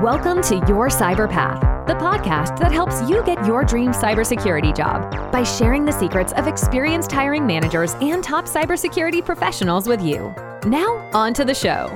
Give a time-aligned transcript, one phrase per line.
[0.00, 5.30] Welcome to Your Cyber Path, the podcast that helps you get your dream cybersecurity job
[5.30, 10.34] by sharing the secrets of experienced hiring managers and top cybersecurity professionals with you.
[10.64, 11.88] Now, on to the show.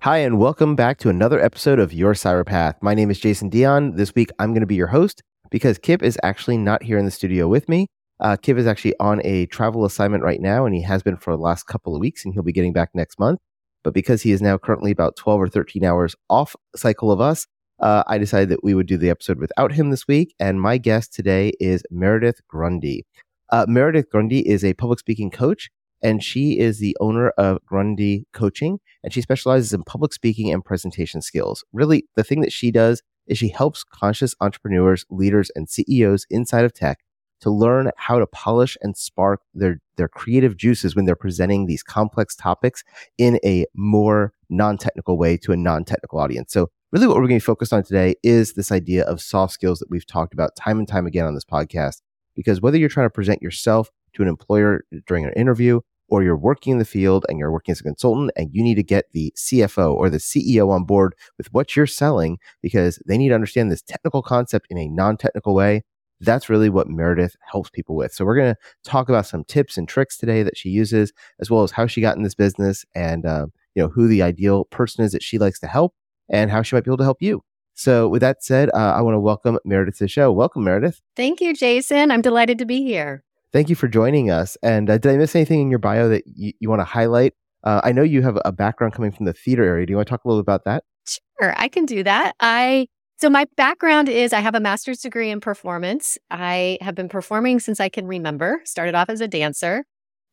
[0.00, 2.76] Hi, and welcome back to another episode of Your Cyber Path.
[2.82, 3.96] My name is Jason Dion.
[3.96, 7.06] This week, I'm going to be your host because Kip is actually not here in
[7.06, 7.86] the studio with me.
[8.20, 11.34] Uh, Kip is actually on a travel assignment right now, and he has been for
[11.34, 13.40] the last couple of weeks, and he'll be getting back next month.
[13.84, 17.46] But because he is now currently about 12 or 13 hours off cycle of us,
[17.80, 20.34] uh, I decided that we would do the episode without him this week.
[20.38, 23.02] And my guest today is Meredith Grundei.
[23.50, 25.68] Uh, Meredith Grundei is a public speaking coach,
[26.02, 30.64] and she is the owner of Grundei Coaching, and she specializes in public speaking and
[30.64, 31.64] presentation skills.
[31.72, 36.64] Really, the thing that she does is she helps conscious entrepreneurs, leaders, and CEOs inside
[36.64, 36.98] of tech
[37.42, 41.82] to learn how to polish and spark their, their creative juices when they're presenting these
[41.82, 42.82] complex topics
[43.18, 46.52] in a more non-technical way to a non-technical audience.
[46.52, 49.52] So really what we're going to be focused on today is this idea of soft
[49.52, 52.00] skills that we've talked about time and time again on this podcast.
[52.34, 55.80] Because whether you're trying to present yourself to an employer during an interview,
[56.12, 58.74] or you're working in the field and you're working as a consultant and you need
[58.74, 63.16] to get the CFO or the CEO on board with what you're selling because they
[63.16, 65.84] need to understand this technical concept in a non technical way
[66.22, 68.12] that's really what Meredith helps people with.
[68.12, 71.50] So we're going to talk about some tips and tricks today that she uses, as
[71.50, 74.64] well as how she got in this business and uh, you know who the ideal
[74.66, 75.94] person is that she likes to help
[76.28, 77.42] and how she might be able to help you.
[77.74, 80.30] So with that said, uh, I want to welcome Meredith to the show.
[80.30, 81.00] Welcome, Meredith.
[81.16, 82.10] Thank you, Jason.
[82.10, 83.24] I'm delighted to be here.
[83.52, 84.56] Thank you for joining us.
[84.62, 87.34] And uh, did I miss anything in your bio that you, you want to highlight?
[87.64, 89.86] Uh, I know you have a background coming from the theater area.
[89.86, 90.84] Do you want to talk a little about that?
[91.06, 92.34] Sure, I can do that.
[92.40, 92.88] I
[93.22, 96.18] so, my background is I have a master's degree in performance.
[96.32, 99.84] I have been performing since I can remember, started off as a dancer.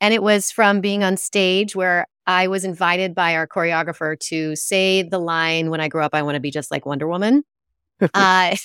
[0.02, 4.56] And it was from being on stage where I was invited by our choreographer to
[4.56, 7.44] say the line, When I grow up, I want to be just like Wonder Woman.
[8.16, 8.56] uh,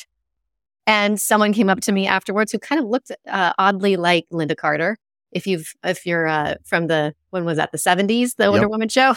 [0.87, 4.57] and someone came up to me afterwards who kind of looked uh, oddly like Lynda
[4.57, 4.97] Carter.
[5.33, 8.53] If you've, if you're uh, from the, when was that, the 70s, the yep.
[8.53, 9.17] Wonder Woman show?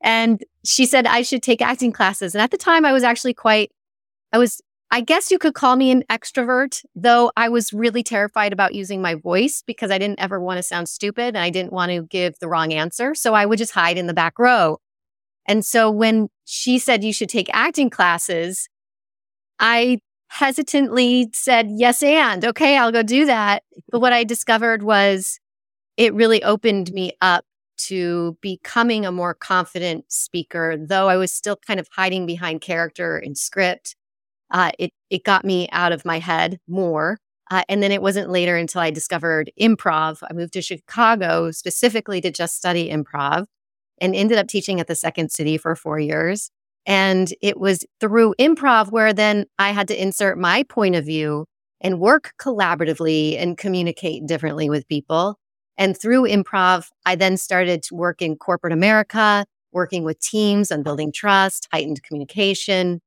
[0.00, 2.36] and she said I should take acting classes.
[2.36, 3.72] And at the time, I was actually quite
[4.32, 4.60] I was,
[4.90, 9.02] I guess you could call me an extrovert, though I was really terrified about using
[9.02, 12.02] my voice because I didn't ever want to sound stupid and I didn't want to
[12.02, 13.14] give the wrong answer.
[13.14, 14.78] So I would just hide in the back row.
[15.46, 18.68] And so when she said you should take acting classes,
[19.58, 19.98] I
[20.28, 23.64] hesitantly said, yes, and okay, I'll go do that.
[23.90, 25.38] But what I discovered was
[25.96, 27.44] it really opened me up
[27.88, 33.16] to becoming a more confident speaker, though I was still kind of hiding behind character
[33.16, 33.96] and script
[34.52, 37.18] uh, it it got me out of my head more.
[37.50, 40.18] Uh, and then it wasn't later until I discovered improv.
[40.28, 43.44] I moved to Chicago specifically to just study improv
[44.00, 46.50] and ended up teaching at the Second City for four years.
[46.86, 51.46] And it was through improv where then I had to insert my point of view
[51.80, 55.36] and work collaboratively and communicate differently with people.
[55.76, 60.82] And through improv, I then started to work in corporate America, working with teams on
[60.82, 63.00] building trust, heightened communication,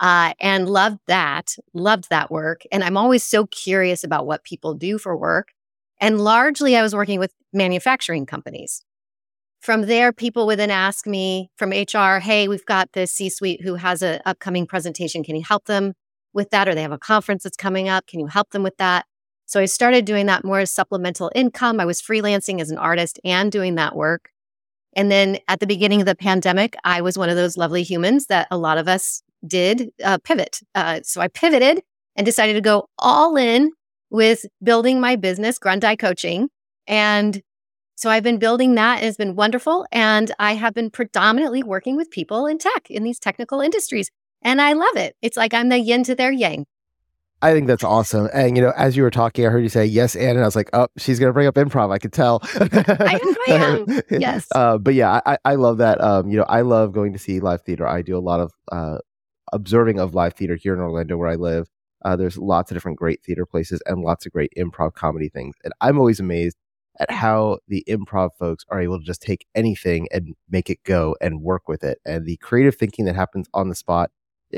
[0.00, 2.62] uh, and loved that, loved that work.
[2.72, 5.48] And I'm always so curious about what people do for work.
[6.00, 8.82] And largely, I was working with manufacturing companies.
[9.60, 13.62] From there, people would then ask me from HR, hey, we've got this C suite
[13.62, 15.24] who has an upcoming presentation.
[15.24, 15.94] Can you help them
[16.34, 16.68] with that?
[16.68, 18.06] Or they have a conference that's coming up.
[18.06, 19.06] Can you help them with that?
[19.46, 21.80] So I started doing that more as supplemental income.
[21.80, 24.30] I was freelancing as an artist and doing that work.
[24.96, 28.26] And then at the beginning of the pandemic, I was one of those lovely humans
[28.26, 30.60] that a lot of us did uh, pivot.
[30.74, 31.82] Uh, so I pivoted
[32.16, 33.70] and decided to go all in
[34.10, 36.48] with building my business, Grundei Coaching.
[36.86, 37.42] And
[37.96, 39.02] so I've been building that.
[39.02, 39.86] It's been wonderful.
[39.90, 44.10] And I have been predominantly working with people in tech, in these technical industries.
[44.42, 45.16] And I love it.
[45.22, 46.66] It's like I'm the yin to their yang.
[47.42, 48.30] I think that's awesome.
[48.32, 50.44] And you know, as you were talking, I heard you say yes, and, and I
[50.44, 51.92] was like, oh, she's gonna bring up improv.
[51.92, 52.40] I could tell.
[52.54, 53.86] I, I am.
[54.10, 54.46] Yes.
[54.54, 56.00] Uh, but yeah, I, I love that.
[56.00, 57.86] Um, you know, I love going to see live theater.
[57.86, 58.98] I do a lot of uh,
[59.52, 61.68] observing of live theater here in Orlando, where I live.
[62.04, 65.54] Uh, there's lots of different great theater places and lots of great improv comedy things.
[65.64, 66.56] And I'm always amazed
[67.00, 71.16] at how the improv folks are able to just take anything and make it go
[71.20, 71.98] and work with it.
[72.04, 74.10] And the creative thinking that happens on the spot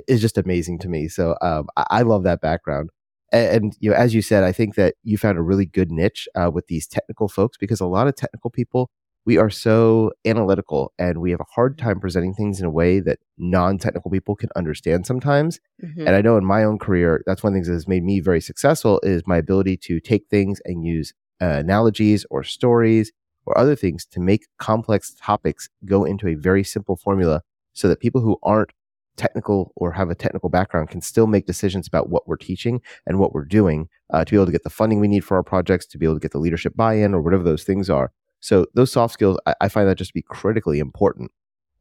[0.06, 1.08] is just amazing to me.
[1.08, 2.90] So um, I, I, love that background.
[3.32, 5.90] And, and, you know, as you said, I think that you found a really good
[5.90, 8.90] niche uh, with these technical folks because a lot of technical people
[9.26, 13.00] we are so analytical and we have a hard time presenting things in a way
[13.00, 16.06] that non-technical people can understand sometimes mm-hmm.
[16.06, 18.04] and i know in my own career that's one of the things that has made
[18.04, 21.12] me very successful is my ability to take things and use
[21.42, 23.12] uh, analogies or stories
[23.44, 27.42] or other things to make complex topics go into a very simple formula
[27.74, 28.70] so that people who aren't
[29.16, 33.18] technical or have a technical background can still make decisions about what we're teaching and
[33.18, 35.42] what we're doing uh, to be able to get the funding we need for our
[35.42, 38.12] projects, to be able to get the leadership buy-in or whatever those things are.
[38.46, 41.32] So those soft skills, I, I find that just to be critically important.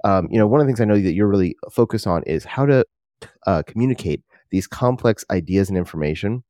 [0.03, 2.43] Um, you know, one of the things I know that you're really focused on is
[2.43, 2.83] how to
[3.45, 6.43] uh, communicate these complex ideas and information,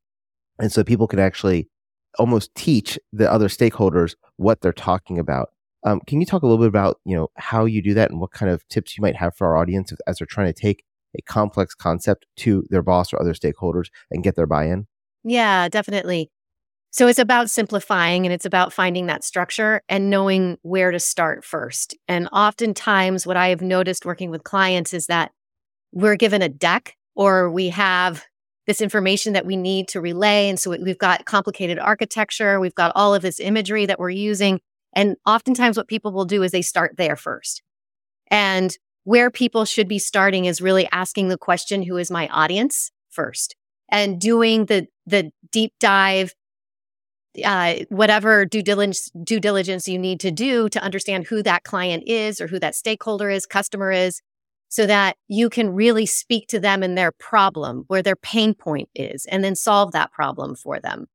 [0.58, 1.68] and so people can actually
[2.18, 5.50] almost teach the other stakeholders what they're talking about.
[5.84, 8.22] Um, can you talk a little bit about you know how you do that and
[8.22, 10.86] what kind of tips you might have for our audience as they're trying to take
[11.18, 14.88] a complex concept to their boss or other stakeholders and get their buy-in?
[15.26, 16.32] Yeah, definitely.
[16.96, 21.44] So it's about simplifying and it's about finding that structure and knowing where to start
[21.44, 21.94] first.
[22.08, 25.34] And oftentimes, what I have noticed working with clients is that
[25.92, 28.24] we're given a deck or we have
[28.66, 30.48] this information that we need to relay.
[30.48, 34.62] And so we've got complicated architecture, we've got all of this imagery that we're using.
[34.94, 37.62] And oftentimes, what people will do is they start there first.
[38.32, 42.90] And where people should be starting is really asking the question, who is my audience
[43.10, 43.58] first?
[43.90, 46.34] And doing the, the deep dive,
[47.44, 52.04] uh, whatever due diligence, due diligence you need to do to understand who that client
[52.08, 54.22] is or who that stakeholder is, customer is,
[54.70, 58.90] so that you can really speak to them and their problem, where their pain point
[58.96, 61.06] is, and then solve that problem for them.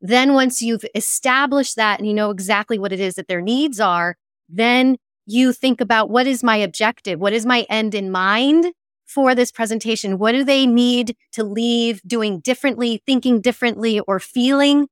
[0.00, 3.80] Then once you've established that and you know exactly what it is that their needs
[3.80, 4.16] are,
[4.48, 4.96] then
[5.26, 7.18] you think about what is my objective?
[7.18, 8.72] What is my end in mind
[9.06, 10.18] for this presentation?
[10.18, 14.86] What do they need to leave doing differently, thinking differently, or feeling?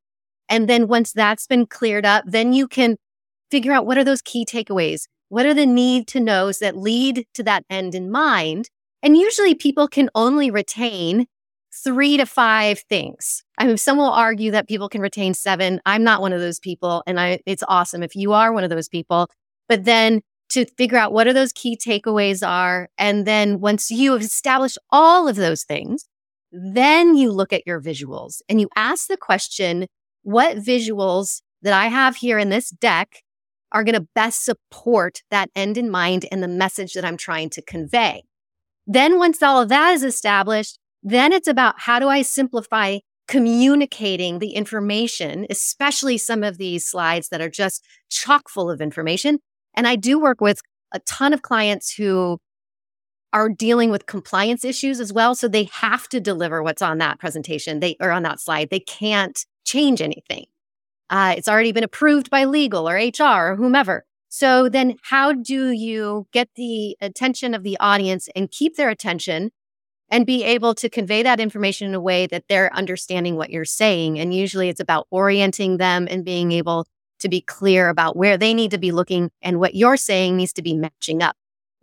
[0.48, 2.96] And then once that's been cleared up, then you can
[3.50, 5.06] figure out what are those key takeaways?
[5.28, 8.70] What are the need to knows that lead to that end in mind?
[9.02, 11.26] And usually people can only retain
[11.72, 13.42] three to five things.
[13.58, 15.80] I mean, some will argue that people can retain seven.
[15.84, 17.02] I'm not one of those people.
[17.06, 19.28] And I, it's awesome if you are one of those people.
[19.68, 22.88] But then to figure out what are those key takeaways are.
[22.98, 26.06] And then once you have established all of those things,
[26.52, 29.86] then you look at your visuals and you ask the question,
[30.26, 33.22] what visuals that I have here in this deck
[33.70, 37.48] are going to best support that end in mind and the message that I'm trying
[37.50, 38.24] to convey.
[38.88, 44.40] Then once all of that is established, then it's about how do I simplify communicating
[44.40, 49.38] the information, especially some of these slides that are just chock full of information.
[49.76, 50.60] And I do work with
[50.92, 52.38] a ton of clients who
[53.32, 55.36] are dealing with compliance issues as well.
[55.36, 57.78] So they have to deliver what's on that presentation.
[57.78, 58.70] They or on that slide.
[58.70, 60.46] They can't change anything.
[61.10, 64.04] Uh, it's already been approved by legal or HR or whomever.
[64.28, 69.50] So then how do you get the attention of the audience and keep their attention
[70.10, 73.64] and be able to convey that information in a way that they're understanding what you're
[73.64, 74.18] saying.
[74.18, 76.86] And usually it's about orienting them and being able
[77.18, 80.52] to be clear about where they need to be looking and what you're saying needs
[80.54, 81.36] to be matching up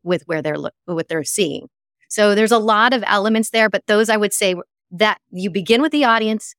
[0.03, 1.67] with where they're look what they're seeing.
[2.09, 4.55] So there's a lot of elements there, but those I would say
[4.91, 6.53] that you begin with the audience,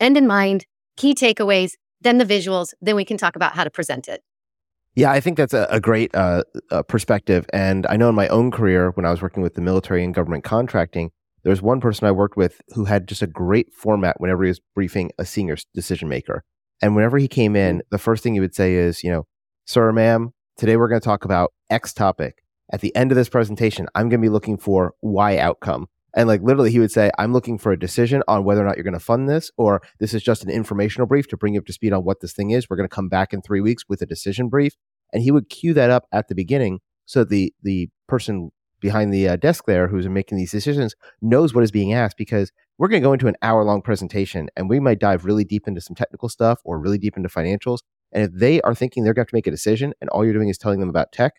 [0.00, 0.66] end in mind,
[0.96, 4.22] key takeaways, then the visuals, then we can talk about how to present it.
[4.94, 7.46] Yeah, I think that's a, a great uh, uh, perspective.
[7.52, 10.14] And I know in my own career, when I was working with the military and
[10.14, 11.10] government contracting,
[11.42, 14.48] there was one person I worked with who had just a great format whenever he
[14.48, 16.44] was briefing a senior decision maker.
[16.82, 19.26] And whenever he came in, the first thing he would say is, you know,
[19.66, 22.42] sir, ma'am, today we're going to talk about X topic.
[22.72, 25.86] At the end of this presentation, I'm going to be looking for Y outcome.
[26.16, 28.76] And like literally, he would say, I'm looking for a decision on whether or not
[28.76, 31.60] you're going to fund this, or this is just an informational brief to bring you
[31.60, 32.68] up to speed on what this thing is.
[32.68, 34.74] We're going to come back in three weeks with a decision brief.
[35.12, 39.26] And he would cue that up at the beginning so the the person behind the
[39.26, 43.00] uh, desk there who's making these decisions knows what is being asked because we're going
[43.00, 45.96] to go into an hour long presentation and we might dive really deep into some
[45.96, 47.78] technical stuff or really deep into financials.
[48.12, 50.24] And if they are thinking they're going to have to make a decision and all
[50.24, 51.34] you're doing is telling them about tech,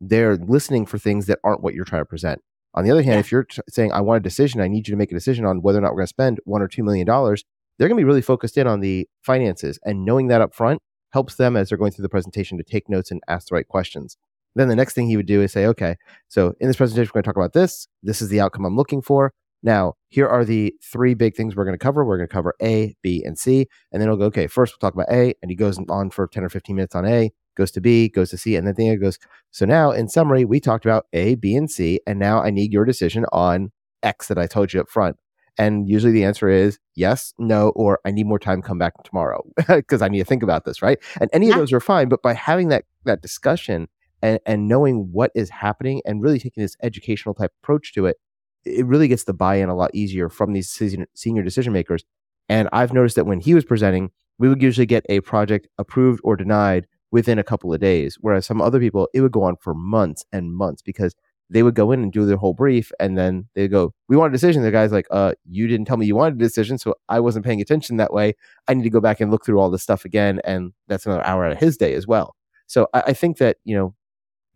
[0.00, 2.40] they're listening for things that aren't what you're trying to present.
[2.76, 3.20] On the other hand, yeah.
[3.20, 5.44] if you're t- saying, I want a decision, I need you to make a decision
[5.46, 7.44] on whether or not we're going to spend one or two million dollars,
[7.78, 9.78] they're going to be really focused in on the finances.
[9.84, 10.80] And knowing that up front
[11.12, 13.66] helps them as they're going through the presentation to take notes and ask the right
[13.66, 14.16] questions.
[14.54, 15.96] Then the next thing he would do is say, okay,
[16.28, 17.88] so in this presentation, we're going to talk about this.
[18.02, 19.32] This is the outcome I'm looking for.
[19.62, 22.04] Now, here are the three big things we're going to cover.
[22.04, 23.66] We're going to cover A, B, and C.
[23.92, 25.34] And then he'll go, okay, first we'll talk about A.
[25.42, 28.30] And he goes on for 10 or 15 minutes on A, goes to B, goes
[28.30, 28.56] to C.
[28.56, 29.18] And then the other goes,
[29.50, 32.00] so now in summary, we talked about A, B, and C.
[32.06, 33.72] And now I need your decision on
[34.02, 35.16] X that I told you up front.
[35.58, 39.42] And usually the answer is yes, no, or I need more time, come back tomorrow
[39.68, 40.98] because I need to think about this, right?
[41.20, 41.54] And any yeah.
[41.54, 42.08] of those are fine.
[42.08, 43.88] But by having that that discussion
[44.22, 48.16] and, and knowing what is happening and really taking this educational type approach to it,
[48.64, 50.68] it really gets the buy-in a lot easier from these
[51.14, 52.04] senior decision makers.
[52.48, 56.20] And I've noticed that when he was presenting, we would usually get a project approved
[56.24, 59.56] or denied within a couple of days, whereas some other people it would go on
[59.56, 61.14] for months and months because
[61.48, 64.32] they would go in and do their whole brief and then they go, We want
[64.32, 64.62] a decision.
[64.62, 67.44] The guy's like, uh, you didn't tell me you wanted a decision, so I wasn't
[67.44, 68.34] paying attention that way.
[68.66, 70.40] I need to go back and look through all this stuff again.
[70.44, 72.34] And that's another hour out of his day as well.
[72.66, 73.94] So I, I think that, you know,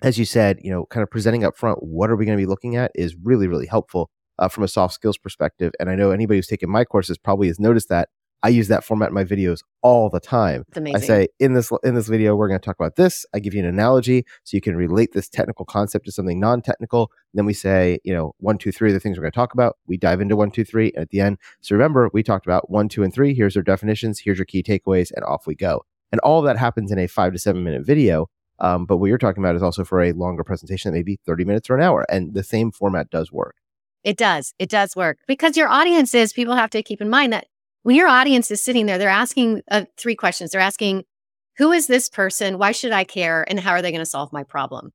[0.03, 2.43] as you said, you know, kind of presenting up front, what are we going to
[2.43, 5.73] be looking at is really, really helpful uh, from a soft skills perspective.
[5.79, 8.09] And I know anybody who's taken my courses probably has noticed that
[8.43, 10.65] I use that format in my videos all the time.
[10.95, 13.27] I say in this in this video we're going to talk about this.
[13.35, 17.11] I give you an analogy so you can relate this technical concept to something non-technical.
[17.35, 19.77] Then we say, you know, one, two, three, the things we're going to talk about.
[19.87, 21.39] We dive into one, two, three, and at the end.
[21.61, 23.35] So remember, we talked about one, two, and three.
[23.35, 24.21] Here's our definitions.
[24.21, 25.85] Here's your key takeaways, and off we go.
[26.13, 28.29] And all of that happens in a five to seven minute video.
[28.59, 31.71] Um, but what you're talking about is also for a longer presentation, maybe 30 minutes
[31.71, 32.05] or an hour.
[32.11, 33.57] And the same format does work.
[34.05, 34.55] It does.
[34.59, 37.47] It does work because your audience is, people have to keep in mind that
[37.83, 40.51] when your audience is sitting there, they're asking uh, three questions.
[40.51, 41.05] They're asking,
[41.57, 42.59] who is this person?
[42.59, 43.45] Why should I care?
[43.49, 44.93] And how are they going to solve my problem?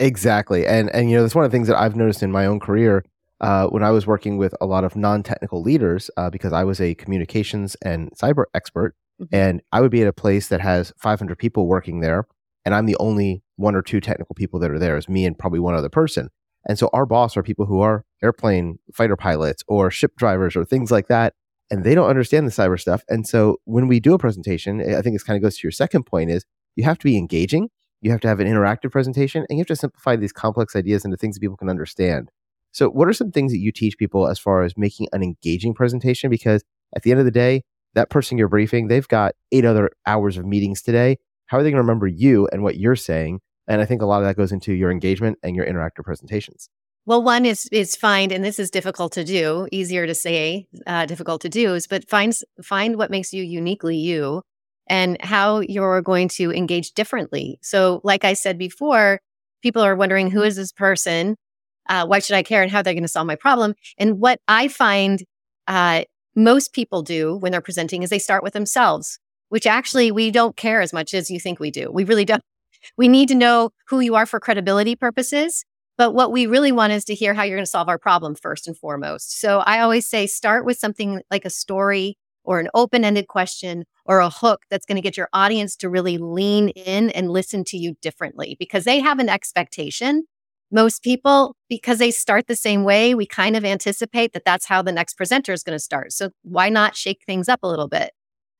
[0.00, 0.66] Exactly.
[0.66, 2.60] And, and, you know, that's one of the things that I've noticed in my own
[2.60, 3.04] career
[3.40, 6.64] uh, when I was working with a lot of non technical leaders, uh, because I
[6.64, 8.94] was a communications and cyber expert.
[9.20, 9.34] Mm-hmm.
[9.34, 12.26] And I would be at a place that has 500 people working there.
[12.64, 15.38] And I'm the only one or two technical people that are there, is me and
[15.38, 16.30] probably one other person.
[16.66, 20.64] And so our boss are people who are airplane fighter pilots or ship drivers or
[20.64, 21.34] things like that.
[21.70, 23.02] And they don't understand the cyber stuff.
[23.08, 25.72] And so when we do a presentation, I think this kind of goes to your
[25.72, 26.44] second point is
[26.76, 27.70] you have to be engaging.
[28.00, 31.04] You have to have an interactive presentation and you have to simplify these complex ideas
[31.04, 32.30] into things that people can understand.
[32.72, 35.74] So what are some things that you teach people as far as making an engaging
[35.74, 36.28] presentation?
[36.28, 36.62] Because
[36.94, 37.62] at the end of the day,
[37.94, 41.16] that person you're briefing, they've got eight other hours of meetings today.
[41.46, 43.40] How are they going to remember you and what you're saying?
[43.68, 46.68] And I think a lot of that goes into your engagement and your interactive presentations.
[47.06, 51.04] Well, one is is find, and this is difficult to do, easier to say, uh,
[51.06, 54.42] difficult to do, is but find find what makes you uniquely you,
[54.86, 57.58] and how you're going to engage differently.
[57.62, 59.20] So, like I said before,
[59.62, 61.36] people are wondering who is this person,
[61.90, 63.74] uh, why should I care, and how they're going to solve my problem.
[63.98, 65.24] And what I find
[65.68, 69.18] uh, most people do when they're presenting is they start with themselves,
[69.50, 71.90] which actually we don't care as much as you think we do.
[71.92, 72.42] We really don't.
[72.96, 75.64] We need to know who you are for credibility purposes.
[75.96, 78.34] But what we really want is to hear how you're going to solve our problem
[78.34, 79.40] first and foremost.
[79.40, 83.84] So I always say start with something like a story or an open ended question
[84.04, 87.64] or a hook that's going to get your audience to really lean in and listen
[87.64, 90.24] to you differently because they have an expectation.
[90.70, 94.82] Most people, because they start the same way, we kind of anticipate that that's how
[94.82, 96.12] the next presenter is going to start.
[96.12, 98.10] So why not shake things up a little bit?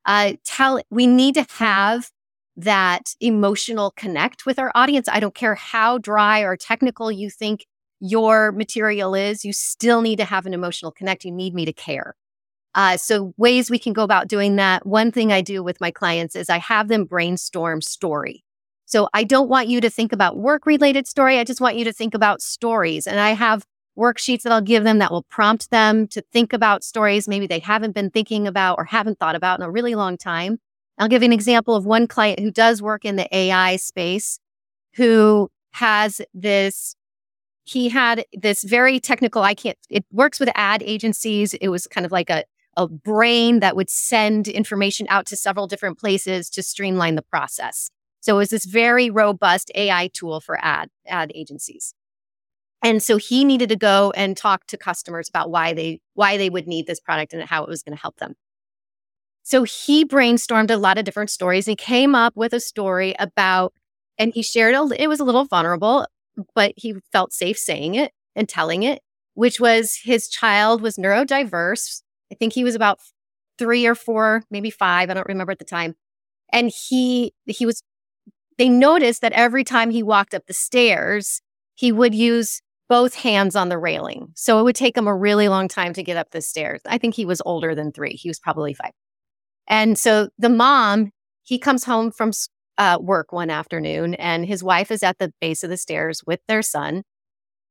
[0.06, 2.10] Uh, tell we need to have
[2.56, 5.08] that emotional connect with our audience.
[5.08, 7.66] I don't care how dry or technical you think
[8.00, 11.24] your material is, you still need to have an emotional connect.
[11.24, 12.14] You need me to care.
[12.74, 14.84] Uh, so, ways we can go about doing that.
[14.84, 18.44] One thing I do with my clients is I have them brainstorm story.
[18.84, 21.38] So, I don't want you to think about work related story.
[21.38, 23.06] I just want you to think about stories.
[23.06, 23.64] And I have
[23.96, 27.60] worksheets that I'll give them that will prompt them to think about stories maybe they
[27.60, 30.58] haven't been thinking about or haven't thought about in a really long time.
[30.98, 34.38] I'll give you an example of one client who does work in the AI space
[34.96, 36.96] who has this
[37.64, 41.54] he had this very technical i can't it works with ad agencies.
[41.54, 42.44] It was kind of like a,
[42.76, 47.90] a brain that would send information out to several different places to streamline the process.
[48.20, 51.94] So it was this very robust ai tool for ad ad agencies.
[52.82, 56.50] And so he needed to go and talk to customers about why they why they
[56.50, 58.34] would need this product and how it was going to help them
[59.44, 63.74] so he brainstormed a lot of different stories He came up with a story about,
[64.18, 66.06] and he shared, a, it was a little vulnerable,
[66.54, 69.02] but he felt safe saying it and telling it,
[69.34, 72.02] which was his child was neurodiverse.
[72.32, 72.98] I think he was about
[73.58, 75.10] three or four, maybe five.
[75.10, 75.94] I don't remember at the time.
[76.50, 77.82] And he, he was,
[78.56, 81.42] they noticed that every time he walked up the stairs,
[81.74, 84.28] he would use both hands on the railing.
[84.34, 86.80] So it would take him a really long time to get up the stairs.
[86.86, 88.14] I think he was older than three.
[88.14, 88.92] He was probably five.
[89.66, 91.10] And so the mom,
[91.42, 92.32] he comes home from
[92.78, 96.40] uh, work one afternoon and his wife is at the base of the stairs with
[96.48, 97.02] their son,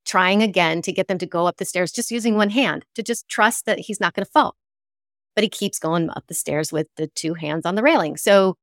[0.06, 3.04] trying again to get them to go up the stairs, just using one hand to
[3.04, 4.56] just trust that he's not going to fall.
[5.36, 8.18] But he keeps going up the stairs with the two hands on the railing.
[8.18, 8.56] So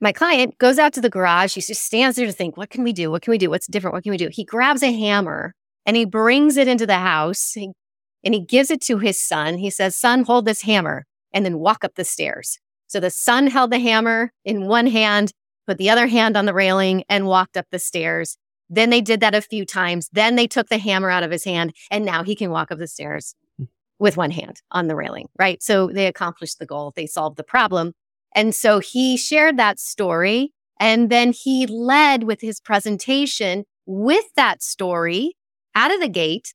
[0.00, 1.54] my client goes out to the garage.
[1.54, 3.10] He just stands there to think, what can we do?
[3.10, 3.48] What can we do?
[3.48, 3.94] What's different?
[3.94, 4.28] What can we do?
[4.30, 5.54] He grabs a hammer
[5.86, 9.58] and he brings it into the house and he gives it to his son.
[9.58, 12.58] He says, Son, hold this hammer and then walk up the stairs.
[12.86, 15.32] So the son held the hammer in one hand,
[15.66, 18.38] put the other hand on the railing, and walked up the stairs.
[18.70, 20.08] Then they did that a few times.
[20.12, 22.78] Then they took the hammer out of his hand, and now he can walk up
[22.78, 23.64] the stairs hmm.
[23.98, 25.62] with one hand on the railing, right?
[25.62, 27.92] So they accomplished the goal, they solved the problem.
[28.34, 34.62] And so he shared that story, and then he led with his presentation with that
[34.62, 35.36] story
[35.74, 36.54] out of the gate.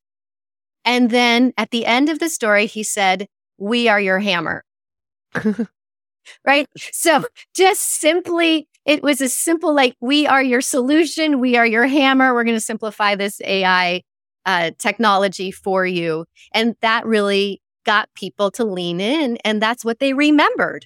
[0.83, 4.63] And then at the end of the story, he said, We are your hammer.
[6.45, 6.67] right?
[6.91, 11.39] So just simply, it was a simple like, We are your solution.
[11.39, 12.33] We are your hammer.
[12.33, 14.03] We're going to simplify this AI
[14.45, 16.25] uh, technology for you.
[16.53, 19.37] And that really got people to lean in.
[19.45, 20.85] And that's what they remembered.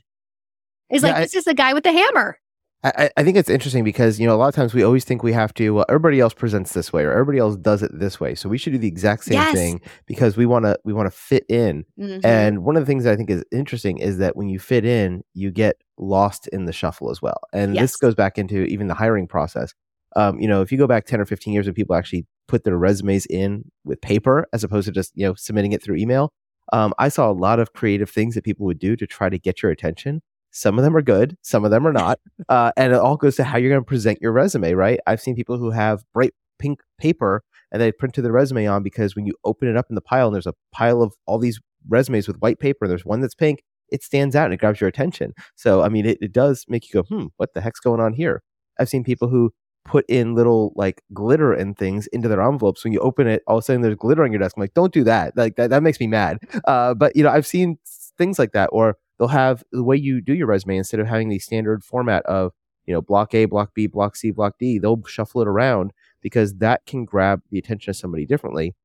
[0.90, 2.38] It's yeah, like, I, this is the guy with the hammer.
[2.84, 5.24] I, I, think it's interesting because you know a lot of times we always think
[5.24, 5.70] we have to.
[5.72, 8.58] Well, everybody else presents this way, or everybody else does it this way, so we
[8.58, 9.54] should do the exact same yes.
[9.54, 11.86] thing because we want to we want to fit in.
[11.98, 12.26] Mm-hmm.
[12.26, 15.24] And one of the things I think is interesting is that when you fit in,
[15.34, 17.40] you get lost in the shuffle as well.
[17.54, 17.84] And yes.
[17.84, 19.74] this goes back into even the hiring process.
[20.18, 22.66] Um, you know, if you go back ten or fifteen years, when people actually put
[22.66, 26.34] their resumes in with paper as opposed to just you know submitting it through email,
[26.74, 29.40] um, I saw a lot of creative things that people would do to try to
[29.40, 30.22] get your attention.
[30.54, 32.20] Some of them are good, some of them are not.
[32.48, 35.00] Uh, and it all goes to how you're going to present your resume, right?
[35.08, 38.84] I've seen people who have bright pink paper and they print to the resume on
[38.84, 41.40] because when you open it up in the pile and there's a pile of all
[41.40, 44.60] these resumes with white paper and there's one that's pink, it stands out and it
[44.60, 45.34] grabs your attention.
[45.56, 48.14] So, I mean, it, it does make you go, hmm, what the heck's going on
[48.14, 48.44] here?
[48.80, 49.52] I've seen people who
[49.86, 52.84] put in little like glitter and things into their envelopes.
[52.84, 54.56] When you open it, all of a sudden there's glitter on your desk.
[54.56, 55.36] I'm like, don't do that.
[55.36, 56.38] Like that, that makes me mad.
[56.66, 57.78] Uh, but you know, I've seen
[58.18, 58.70] things like that.
[58.72, 62.26] Or they'll have the way you do your resume instead of having the standard format
[62.26, 62.52] of
[62.86, 64.80] you know block A, block B, block C, block D.
[64.80, 68.76] They'll shuffle it around because that can grab the attention of somebody differently.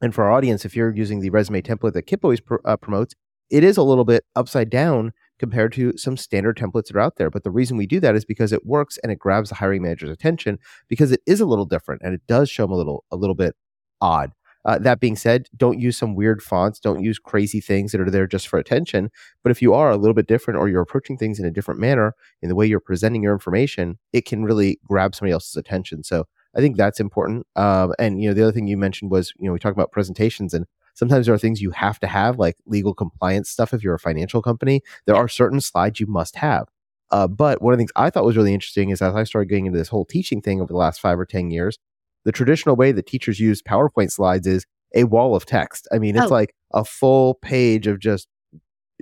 [0.00, 2.76] And for our audience, if you're using the resume template that Kip always pr- uh,
[2.76, 3.14] promotes,
[3.50, 7.16] it is a little bit upside down compared to some standard templates that are out
[7.16, 7.30] there.
[7.30, 9.82] But the reason we do that is because it works and it grabs the hiring
[9.82, 13.04] manager's attention because it is a little different and it does show them a little
[13.10, 13.56] a little bit
[14.00, 14.30] odd.
[14.64, 16.78] Uh, that being said, don't use some weird fonts.
[16.78, 19.10] Don't use crazy things that are there just for attention.
[19.42, 21.80] But if you are a little bit different or you're approaching things in a different
[21.80, 26.04] manner in the way you're presenting your information, it can really grab somebody else's attention.
[26.04, 27.46] So I think that's important.
[27.56, 29.90] Um, and you know, the other thing you mentioned was, you know, we talk about
[29.90, 33.72] presentations and sometimes there are things you have to have, like legal compliance stuff.
[33.72, 36.68] If you're a financial company, there are certain slides you must have.
[37.10, 39.48] Uh, but one of the things I thought was really interesting is as I started
[39.48, 41.78] getting into this whole teaching thing over the last five or 10 years,
[42.24, 45.88] the traditional way that teachers use PowerPoint slides is a wall of text.
[45.92, 46.34] I mean, it's oh.
[46.34, 48.28] like a full page of just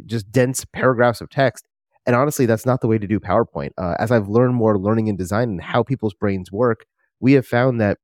[0.06, 1.66] just dense paragraphs of text.
[2.06, 3.70] And honestly, that's not the way to do PowerPoint.
[3.76, 6.86] Uh, as I've learned more learning and design and how people's brains work,
[7.20, 7.98] we have found that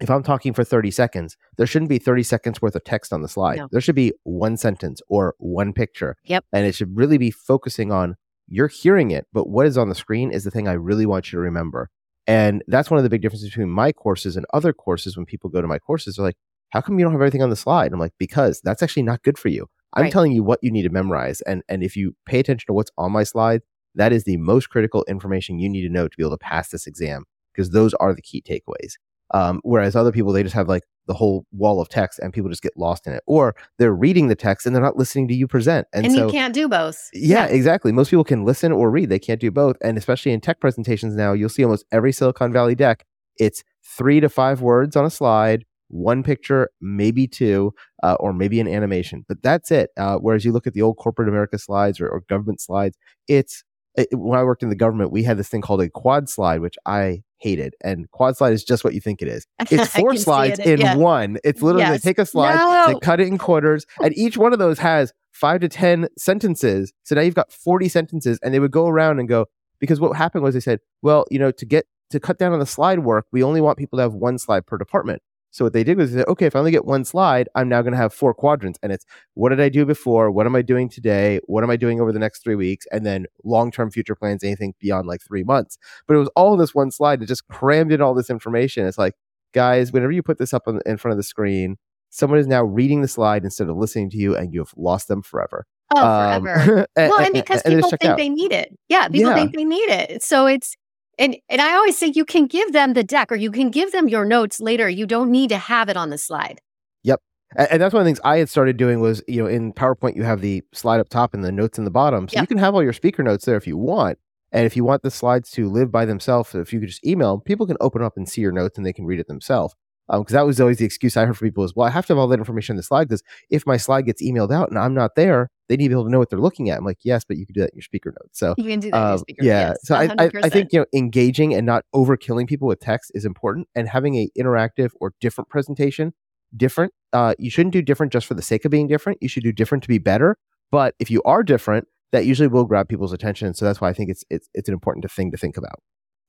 [0.00, 3.22] if I'm talking for 30 seconds, there shouldn't be 30 seconds worth of text on
[3.22, 3.58] the slide.
[3.58, 3.68] No.
[3.70, 6.16] There should be one sentence or one picture.
[6.24, 6.44] Yep.
[6.52, 8.16] And it should really be focusing on
[8.48, 11.30] you're hearing it, but what is on the screen is the thing I really want
[11.30, 11.88] you to remember.
[12.30, 15.16] And that's one of the big differences between my courses and other courses.
[15.16, 16.36] When people go to my courses, they're like,
[16.68, 17.92] how come you don't have everything on the slide?
[17.92, 19.66] I'm like, because that's actually not good for you.
[19.94, 20.12] I'm right.
[20.12, 21.40] telling you what you need to memorize.
[21.40, 23.62] And, and if you pay attention to what's on my slide,
[23.96, 26.68] that is the most critical information you need to know to be able to pass
[26.68, 28.92] this exam because those are the key takeaways.
[29.32, 32.50] Um, whereas other people, they just have like the whole wall of text and people
[32.50, 33.22] just get lost in it.
[33.26, 35.86] Or they're reading the text and they're not listening to you present.
[35.92, 37.08] And, and so, you can't do both.
[37.12, 37.92] Yeah, yeah, exactly.
[37.92, 39.08] Most people can listen or read.
[39.08, 39.76] They can't do both.
[39.82, 43.04] And especially in tech presentations now, you'll see almost every Silicon Valley deck,
[43.38, 48.60] it's three to five words on a slide, one picture, maybe two, uh, or maybe
[48.60, 49.24] an animation.
[49.28, 49.90] But that's it.
[49.96, 53.64] Uh, whereas you look at the old corporate America slides or, or government slides, it's
[53.96, 56.60] it, when I worked in the government, we had this thing called a quad slide,
[56.60, 57.74] which I hated.
[57.82, 59.46] And quad slide is just what you think it is.
[59.70, 60.96] It's four slides it, in yeah.
[60.96, 61.38] one.
[61.44, 62.02] It's literally yes.
[62.02, 62.92] they take a slide, no.
[62.92, 66.92] they cut it in quarters, and each one of those has five to 10 sentences.
[67.04, 69.46] So now you've got 40 sentences, and they would go around and go,
[69.78, 72.58] because what happened was they said, well, you know, to get to cut down on
[72.58, 75.22] the slide work, we only want people to have one slide per department.
[75.50, 77.68] So what they did was they said, okay, if I only get one slide, I'm
[77.68, 78.78] now going to have four quadrants.
[78.82, 80.30] And it's what did I do before?
[80.30, 81.40] What am I doing today?
[81.46, 82.86] What am I doing over the next three weeks?
[82.92, 85.78] And then long term future plans, anything beyond like three months.
[86.06, 87.22] But it was all in this one slide.
[87.22, 88.86] It just crammed in all this information.
[88.86, 89.14] It's like,
[89.52, 91.76] guys, whenever you put this up on, in front of the screen,
[92.10, 95.08] someone is now reading the slide instead of listening to you, and you have lost
[95.08, 95.66] them forever.
[95.94, 96.86] Oh, um, forever.
[96.96, 98.16] and, well, and because and, people think out.
[98.16, 98.76] they need it.
[98.88, 99.36] Yeah, people yeah.
[99.36, 100.22] think they need it.
[100.22, 100.76] So it's
[101.20, 103.92] and and I always say you can give them the deck or you can give
[103.92, 104.88] them your notes later.
[104.88, 106.60] You don't need to have it on the slide.
[107.04, 107.20] Yep.
[107.56, 110.16] And that's one of the things I had started doing was, you know, in PowerPoint
[110.16, 112.28] you have the slide up top and the notes in the bottom.
[112.28, 112.42] So yep.
[112.42, 114.18] you can have all your speaker notes there if you want.
[114.52, 117.38] And if you want the slides to live by themselves, if you could just email,
[117.38, 119.76] people can open up and see your notes and they can read it themselves
[120.10, 122.04] because um, that was always the excuse I heard from people is, well, I have
[122.06, 124.68] to have all that information in the slide because if my slide gets emailed out
[124.68, 126.78] and I'm not there, they need to be able to know what they're looking at.
[126.78, 128.38] I'm like, yes, but you can do that in your speaker notes.
[128.38, 128.96] So you can do that.
[128.96, 129.68] Um, speaker, yeah.
[129.68, 133.12] Yes, so I, I, I, think you know engaging and not overkilling people with text
[133.14, 136.12] is important, and having a interactive or different presentation.
[136.56, 136.92] Different.
[137.12, 139.18] Uh, you shouldn't do different just for the sake of being different.
[139.20, 140.36] You should do different to be better.
[140.72, 143.54] But if you are different, that usually will grab people's attention.
[143.54, 145.80] So that's why I think it's it's it's an important thing to think about.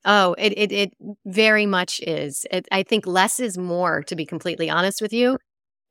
[0.06, 0.94] Oh, it it, it
[1.26, 2.46] very much is.
[2.52, 5.38] It, I think less is more, to be completely honest with you.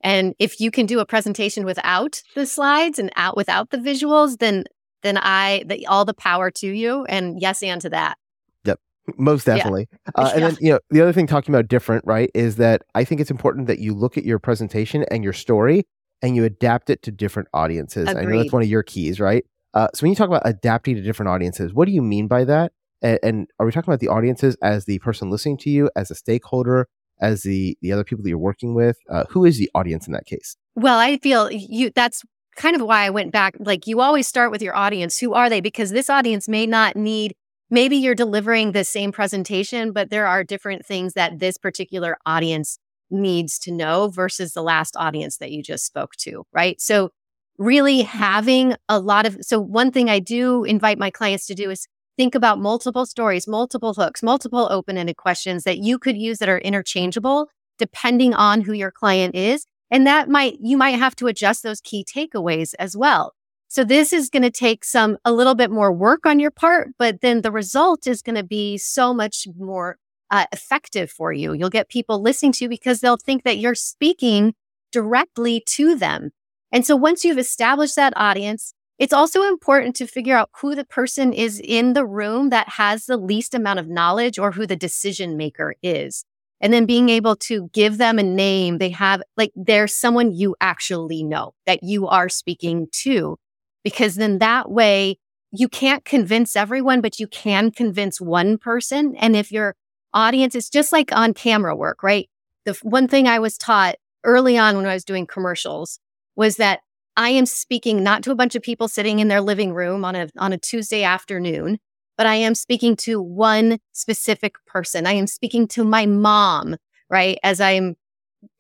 [0.03, 4.39] And if you can do a presentation without the slides and out without the visuals,
[4.39, 4.65] then
[5.03, 7.05] then I the, all the power to you.
[7.05, 8.17] And yes, and to that.
[8.65, 8.81] Yep,
[9.17, 9.89] most definitely.
[10.19, 10.25] Yeah.
[10.25, 13.05] Uh, and then you know the other thing talking about different, right, is that I
[13.05, 15.85] think it's important that you look at your presentation and your story
[16.23, 18.09] and you adapt it to different audiences.
[18.09, 18.27] Agreed.
[18.27, 19.45] I know that's one of your keys, right?
[19.73, 22.45] Uh, so when you talk about adapting to different audiences, what do you mean by
[22.45, 22.73] that?
[23.03, 26.11] And, and, are we talking about the audiences as the person listening to you, as
[26.11, 26.87] a stakeholder,
[27.21, 28.97] as the the other people that you're working with?
[29.09, 30.57] Uh, who is the audience in that case?
[30.75, 31.91] Well, I feel you.
[31.95, 32.23] That's
[32.57, 33.55] kind of why I went back.
[33.59, 35.19] Like you always start with your audience.
[35.19, 35.61] Who are they?
[35.61, 37.35] Because this audience may not need.
[37.73, 42.79] Maybe you're delivering the same presentation, but there are different things that this particular audience
[43.11, 46.81] needs to know versus the last audience that you just spoke to, right?
[46.81, 47.11] So
[47.59, 51.71] really having a lot of so one thing I do invite my clients to do
[51.71, 56.49] is think about multiple stories, multiple hooks, multiple open-ended questions that you could use that
[56.49, 59.65] are interchangeable depending on who your client is.
[59.91, 63.33] And that might, you might have to adjust those key takeaways as well.
[63.69, 66.89] So this is going to take some, a little bit more work on your part,
[66.99, 69.97] but then the result is going to be so much more
[70.31, 71.53] uh, effective for you.
[71.53, 74.55] You'll get people listening to you because they'll think that you're speaking
[74.93, 76.31] directly to them.
[76.73, 80.85] And so once you've established that audience, it's also important to figure out who the
[80.85, 84.77] person is in the room that has the least amount of knowledge or who the
[84.77, 86.25] decision maker is.
[86.61, 88.77] And then being able to give them a name.
[88.77, 93.39] They have like, there's someone you actually know that you are speaking to,
[93.83, 95.19] because then that way
[95.51, 99.17] you can't convince everyone, but you can convince one person.
[99.17, 99.75] And if your
[100.13, 102.29] audience is just like on camera work, right?
[102.67, 105.99] The one thing I was taught early on when I was doing commercials
[106.37, 106.81] was that
[107.21, 110.17] I am speaking not to a bunch of people sitting in their living room on
[110.17, 111.79] a on a Tuesday afternoon,
[112.17, 115.07] but I am speaking to one specific person.
[115.07, 116.77] I am speaking to my mom,
[117.11, 117.39] right?
[117.43, 117.97] As I'm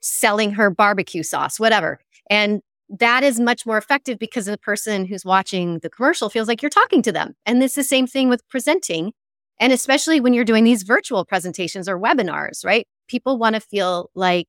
[0.02, 2.00] selling her barbecue sauce, whatever.
[2.28, 6.60] And that is much more effective because the person who's watching the commercial feels like
[6.60, 7.32] you're talking to them.
[7.46, 9.14] And it's the same thing with presenting.
[9.58, 12.86] And especially when you're doing these virtual presentations or webinars, right?
[13.08, 14.48] People want to feel like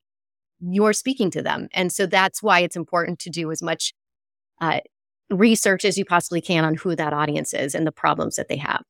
[0.60, 1.68] you're speaking to them.
[1.72, 3.94] And so that's why it's important to do as much
[4.60, 4.80] uh,
[5.30, 8.56] research as you possibly can on who that audience is and the problems that they
[8.56, 8.82] have.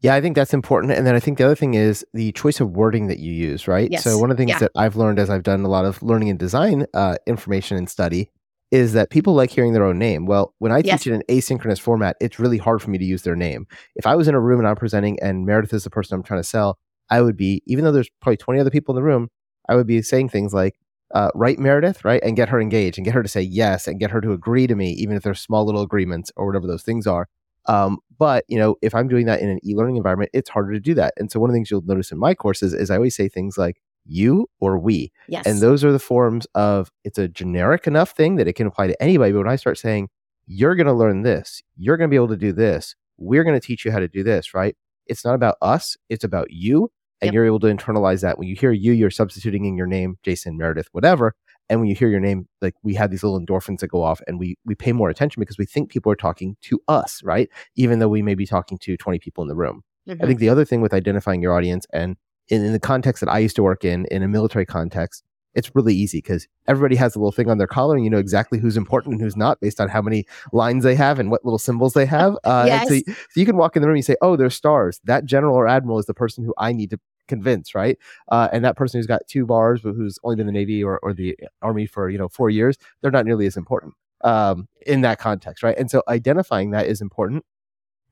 [0.00, 0.92] Yeah, I think that's important.
[0.92, 3.66] And then I think the other thing is the choice of wording that you use,
[3.66, 3.90] right?
[3.90, 4.04] Yes.
[4.04, 4.58] So, one of the things yeah.
[4.58, 7.88] that I've learned as I've done a lot of learning and design uh, information and
[7.88, 8.30] study
[8.70, 10.26] is that people like hearing their own name.
[10.26, 11.04] Well, when I yes.
[11.04, 13.66] teach in an asynchronous format, it's really hard for me to use their name.
[13.94, 16.22] If I was in a room and I'm presenting and Meredith is the person I'm
[16.22, 19.06] trying to sell, I would be, even though there's probably 20 other people in the
[19.06, 19.28] room,
[19.68, 20.78] I would be saying things like,
[21.14, 24.00] uh, write Meredith, right, and get her engaged and get her to say yes and
[24.00, 26.82] get her to agree to me, even if there's small little agreements or whatever those
[26.82, 27.28] things are.
[27.66, 30.80] Um, but you know, if I'm doing that in an e-learning environment, it's harder to
[30.80, 31.14] do that.
[31.16, 33.28] And so one of the things you'll notice in my courses is I always say
[33.28, 35.12] things like you or we.
[35.28, 35.46] Yes.
[35.46, 38.88] And those are the forms of it's a generic enough thing that it can apply
[38.88, 39.32] to anybody.
[39.32, 40.08] But when I start saying,
[40.46, 43.58] you're going to learn this, you're going to be able to do this, we're going
[43.58, 44.76] to teach you how to do this, right?
[45.06, 46.90] It's not about us, it's about you
[47.24, 47.34] and yep.
[47.34, 48.38] you're able to internalize that.
[48.38, 51.34] When you hear you, you're substituting in your name, Jason, Meredith, whatever.
[51.70, 54.20] And when you hear your name, like we have these little endorphins that go off
[54.26, 57.48] and we we pay more attention because we think people are talking to us, right?
[57.76, 59.82] Even though we may be talking to 20 people in the room.
[60.06, 60.22] Mm-hmm.
[60.22, 62.16] I think the other thing with identifying your audience and
[62.48, 65.74] in, in the context that I used to work in, in a military context, it's
[65.74, 68.58] really easy because everybody has a little thing on their collar and you know exactly
[68.58, 71.58] who's important and who's not based on how many lines they have and what little
[71.58, 72.36] symbols they have.
[72.44, 72.88] Uh, yes.
[72.88, 75.00] so, so, you can walk in the room and you say, oh, there's stars.
[75.04, 77.98] That general or admiral is the person who I need to convince, right?
[78.30, 80.82] Uh, and that person who's got two bars, but who's only been in the Navy
[80.82, 84.68] or, or the Army for, you know, four years, they're not nearly as important um,
[84.86, 85.76] in that context, right?
[85.78, 87.44] And so identifying that is important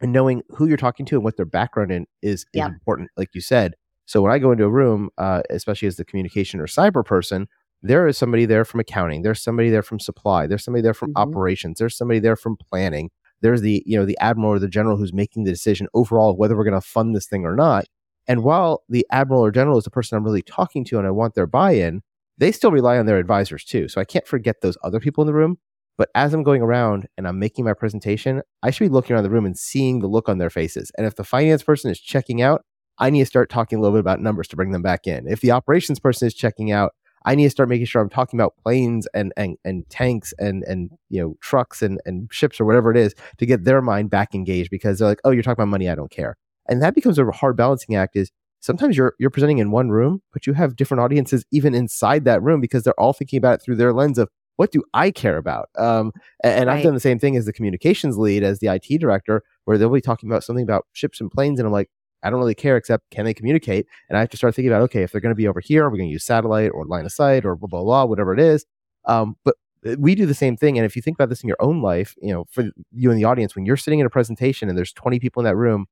[0.00, 2.66] and knowing who you're talking to and what their background in is, is yeah.
[2.66, 3.74] important, like you said.
[4.06, 7.48] So when I go into a room, uh, especially as the communication or cyber person,
[7.82, 9.22] there is somebody there from accounting.
[9.22, 10.46] There's somebody there from supply.
[10.46, 11.30] There's somebody there from mm-hmm.
[11.30, 11.78] operations.
[11.78, 13.10] There's somebody there from planning.
[13.40, 16.56] There's the you know the admiral or the general who's making the decision overall whether
[16.56, 17.86] we're going to fund this thing or not.
[18.28, 21.10] And while the admiral or general is the person I'm really talking to and I
[21.10, 22.02] want their buy in,
[22.38, 23.88] they still rely on their advisors too.
[23.88, 25.58] So I can't forget those other people in the room.
[25.98, 29.24] But as I'm going around and I'm making my presentation, I should be looking around
[29.24, 30.90] the room and seeing the look on their faces.
[30.96, 32.64] And if the finance person is checking out,
[32.98, 35.28] I need to start talking a little bit about numbers to bring them back in.
[35.28, 36.92] If the operations person is checking out,
[37.24, 40.64] I need to start making sure I'm talking about planes and and, and tanks and
[40.64, 44.10] and you know trucks and, and ships or whatever it is to get their mind
[44.10, 46.36] back engaged because they're like, oh, you're talking about money, I don't care
[46.68, 50.22] and that becomes a hard balancing act is sometimes you're you're presenting in one room
[50.32, 53.62] but you have different audiences even inside that room because they're all thinking about it
[53.62, 56.12] through their lens of what do i care about um,
[56.44, 56.78] and, and right.
[56.78, 59.90] i've done the same thing as the communications lead as the it director where they'll
[59.90, 61.88] be talking about something about ships and planes and i'm like
[62.22, 63.86] I don't really care except can they communicate?
[64.08, 65.84] And I have to start thinking about, okay, if they're going to be over here,
[65.84, 68.32] are we're going to use satellite or line of sight or blah, blah, blah, whatever
[68.32, 68.64] it is.
[69.06, 70.78] Um, but uh, we do the same thing.
[70.78, 73.16] And if you think about this in your own life, you know, for you in
[73.16, 75.86] the audience, when you're sitting in a presentation and there's 20 people in that room,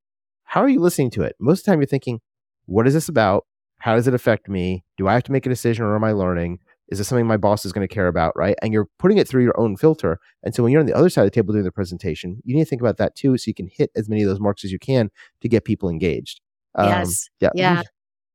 [0.51, 1.37] how are you listening to it?
[1.39, 2.19] Most of the time you're thinking,
[2.67, 3.47] what is this about?
[3.79, 4.83] How does it affect me?
[4.97, 6.59] Do I have to make a decision or am I learning?
[6.89, 8.33] Is this something my boss is going to care about?
[8.35, 8.57] Right.
[8.61, 10.19] And you're putting it through your own filter.
[10.43, 12.57] And so when you're on the other side of the table doing the presentation, you
[12.57, 13.39] need to think about that too.
[13.39, 15.11] So you can hit as many of those marks as you can
[15.41, 16.41] to get people engaged.
[16.75, 17.29] Um, yes.
[17.39, 17.51] Yeah.
[17.55, 17.83] Yeah.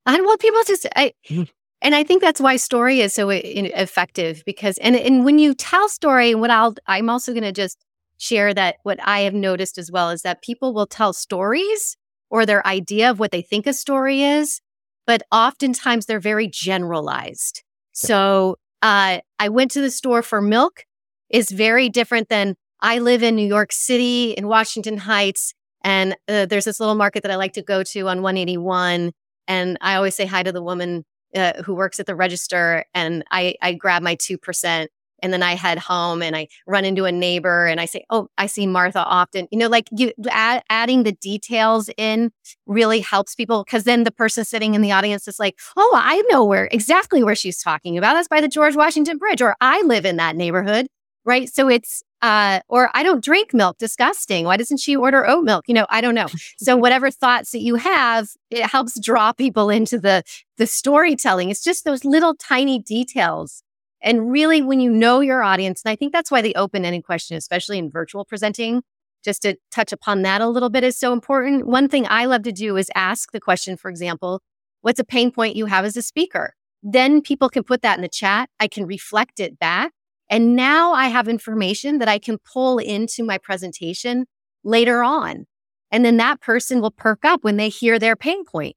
[0.06, 1.44] I want people to say, I, mm-hmm.
[1.82, 5.90] and I think that's why story is so effective because, and, and when you tell
[5.90, 7.84] story, what I'll, I'm also going to just
[8.20, 11.98] share that what I have noticed as well is that people will tell stories
[12.36, 14.60] or their idea of what they think a story is,
[15.08, 17.64] but oftentimes they're very generalized.
[17.94, 20.84] So uh, I went to the store for milk
[21.30, 25.54] is very different than I live in New York City in Washington Heights.
[25.82, 29.14] And uh, there's this little market that I like to go to on 181.
[29.48, 32.84] And I always say hi to the woman uh, who works at the register.
[32.94, 34.88] And I, I grab my 2%
[35.22, 38.28] and then I head home and I run into a neighbor and I say, "Oh,
[38.38, 42.32] I see Martha often." You know, like you add, adding the details in
[42.66, 46.22] really helps people because then the person sitting in the audience is like, "Oh, I
[46.30, 48.14] know where exactly where she's talking about.
[48.14, 50.88] That's by the George Washington Bridge, or I live in that neighborhood."
[51.26, 51.50] Right?
[51.50, 53.78] So it's uh, or I don't drink milk.
[53.78, 54.46] Disgusting.
[54.46, 55.66] Why doesn't she order oat milk?
[55.68, 56.28] You know, I don't know.
[56.58, 60.24] So whatever thoughts that you have, it helps draw people into the
[60.58, 61.50] the storytelling.
[61.50, 63.62] It's just those little tiny details
[64.06, 67.04] and really, when you know your audience, and I think that's why the open ended
[67.04, 68.84] question, especially in virtual presenting,
[69.24, 71.66] just to touch upon that a little bit, is so important.
[71.66, 74.44] One thing I love to do is ask the question, for example,
[74.82, 76.54] what's a pain point you have as a speaker?
[76.84, 78.48] Then people can put that in the chat.
[78.60, 79.92] I can reflect it back.
[80.30, 84.28] And now I have information that I can pull into my presentation
[84.64, 85.48] later on.
[85.90, 88.76] And then that person will perk up when they hear their pain point.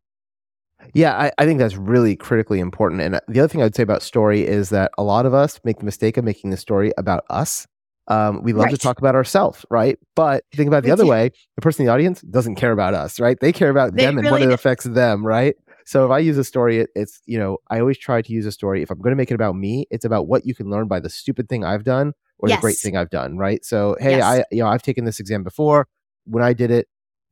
[0.95, 3.01] Yeah, I, I, think that's really critically important.
[3.03, 5.35] And uh, the other thing I would say about story is that a lot of
[5.35, 7.67] us make the mistake of making the story about us.
[8.07, 8.71] Um, we love right.
[8.71, 9.99] to talk about ourselves, right?
[10.17, 11.31] But think about the other way.
[11.57, 13.37] The person in the audience doesn't care about us, right?
[13.39, 15.57] They care about they them really and what it affects them, right?
[15.85, 18.47] So if I use a story, it, it's, you know, I always try to use
[18.47, 18.83] a story.
[18.83, 21.01] If I'm going to make it about me, it's about what you can learn by
[21.01, 22.59] the stupid thing I've done or yes.
[22.59, 23.65] the great thing I've done, right?
[23.65, 24.25] So, hey, yes.
[24.25, 25.87] I, you know, I've taken this exam before.
[26.25, 26.89] When I did it,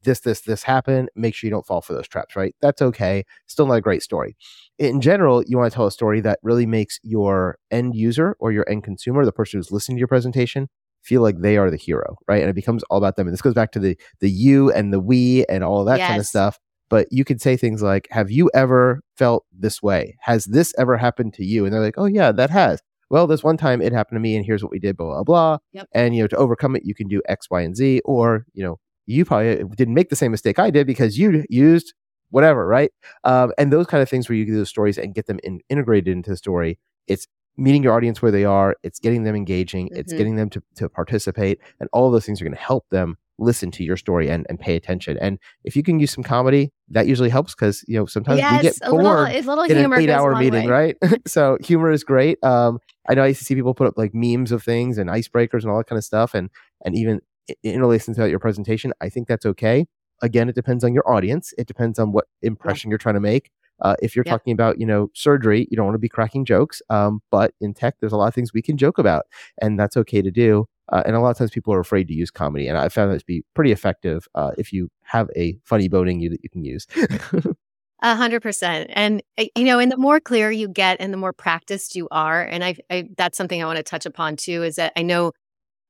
[0.06, 1.10] this, this, this happened.
[1.14, 2.54] Make sure you don't fall for those traps, right?
[2.62, 3.24] That's okay.
[3.46, 4.36] Still not a great story.
[4.78, 8.52] In general, you want to tell a story that really makes your end user or
[8.52, 10.68] your end consumer, the person who's listening to your presentation,
[11.02, 12.40] feel like they are the hero, right?
[12.40, 13.26] And it becomes all about them.
[13.26, 16.08] And this goes back to the the you and the we and all that yes.
[16.08, 16.58] kind of stuff.
[16.88, 20.16] But you could say things like, "Have you ever felt this way?
[20.22, 23.44] Has this ever happened to you?" And they're like, "Oh yeah, that has." Well, this
[23.44, 25.58] one time it happened to me, and here's what we did, blah blah blah.
[25.72, 25.88] Yep.
[25.92, 28.64] And you know, to overcome it, you can do X, Y, and Z, or you
[28.64, 31.94] know, you probably didn't make the same mistake I did because you used
[32.30, 32.90] whatever, right?
[33.24, 35.60] Um, and those kind of things where you do those stories and get them in,
[35.68, 36.78] integrated into the story.
[37.06, 38.76] It's meeting your audience where they are.
[38.82, 39.86] It's getting them engaging.
[39.88, 40.00] Mm-hmm.
[40.00, 41.60] It's getting them to, to participate.
[41.80, 44.46] And all of those things are going to help them listen to your story and,
[44.48, 45.18] and pay attention.
[45.18, 48.62] And if you can use some comedy, that usually helps because, you know, sometimes yes,
[48.62, 50.94] we get bored a little, a little in an eight hour meeting, way.
[51.02, 51.20] right?
[51.26, 52.42] so humor is great.
[52.42, 55.10] Um, I know I used to see people put up like memes of things and
[55.10, 56.34] icebreakers and all that kind of stuff.
[56.34, 56.50] And,
[56.84, 57.20] and even
[57.62, 59.86] interlacing throughout your presentation, I think that's okay.
[60.22, 61.52] Again, it depends on your audience.
[61.58, 62.92] It depends on what impression yeah.
[62.92, 63.50] you're trying to make.
[63.82, 64.32] Uh, if you're yeah.
[64.32, 66.80] talking about, you know, surgery, you don't want to be cracking jokes.
[66.88, 69.26] Um, but in tech, there's a lot of things we can joke about,
[69.60, 70.66] and that's okay to do.
[70.90, 73.12] Uh, and a lot of times people are afraid to use comedy, and I found
[73.12, 76.42] that to be pretty effective uh, if you have a funny bone in you that
[76.42, 76.86] you can use.
[78.02, 78.90] A hundred percent.
[78.92, 82.08] And, eh, you know, and the more clear you get and the more practiced you
[82.10, 85.02] are, and I, I, that's something I want to touch upon too, is that I
[85.02, 85.32] know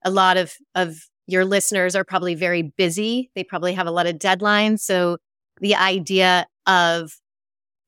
[0.05, 3.31] a lot of, of your listeners are probably very busy.
[3.35, 4.81] They probably have a lot of deadlines.
[4.81, 5.19] So
[5.61, 7.13] the idea of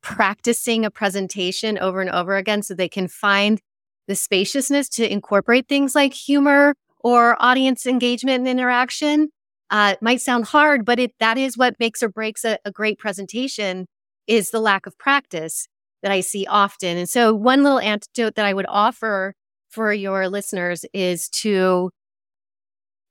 [0.02, 3.60] practicing a presentation over and over again so they can find
[4.06, 9.28] the spaciousness to incorporate things like humor or audience engagement and interaction
[9.70, 12.98] uh, might sound hard, but it, that is what makes or breaks a, a great
[12.98, 13.86] presentation
[14.26, 15.68] is the lack of practice
[16.02, 16.96] that I see often.
[16.96, 19.34] And so one little antidote that I would offer
[19.68, 21.90] for your listeners is to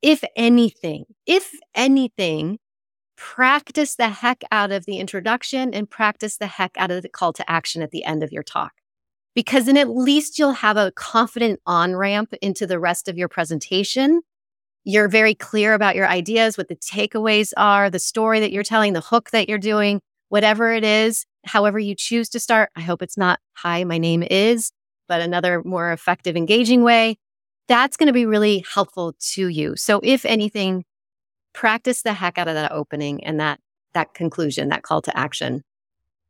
[0.02, 2.58] if anything, if anything,
[3.16, 7.32] practice the heck out of the introduction and practice the heck out of the call
[7.32, 8.72] to action at the end of your talk.
[9.34, 13.28] Because then at least you'll have a confident on ramp into the rest of your
[13.28, 14.22] presentation.
[14.84, 18.92] You're very clear about your ideas, what the takeaways are, the story that you're telling,
[18.92, 22.70] the hook that you're doing, whatever it is, however you choose to start.
[22.76, 24.70] I hope it's not, hi, my name is,
[25.08, 27.18] but another more effective, engaging way
[27.68, 29.76] that's going to be really helpful to you.
[29.76, 30.84] So if anything,
[31.54, 33.60] practice the heck out of that opening and that
[33.94, 35.62] that conclusion, that call to action.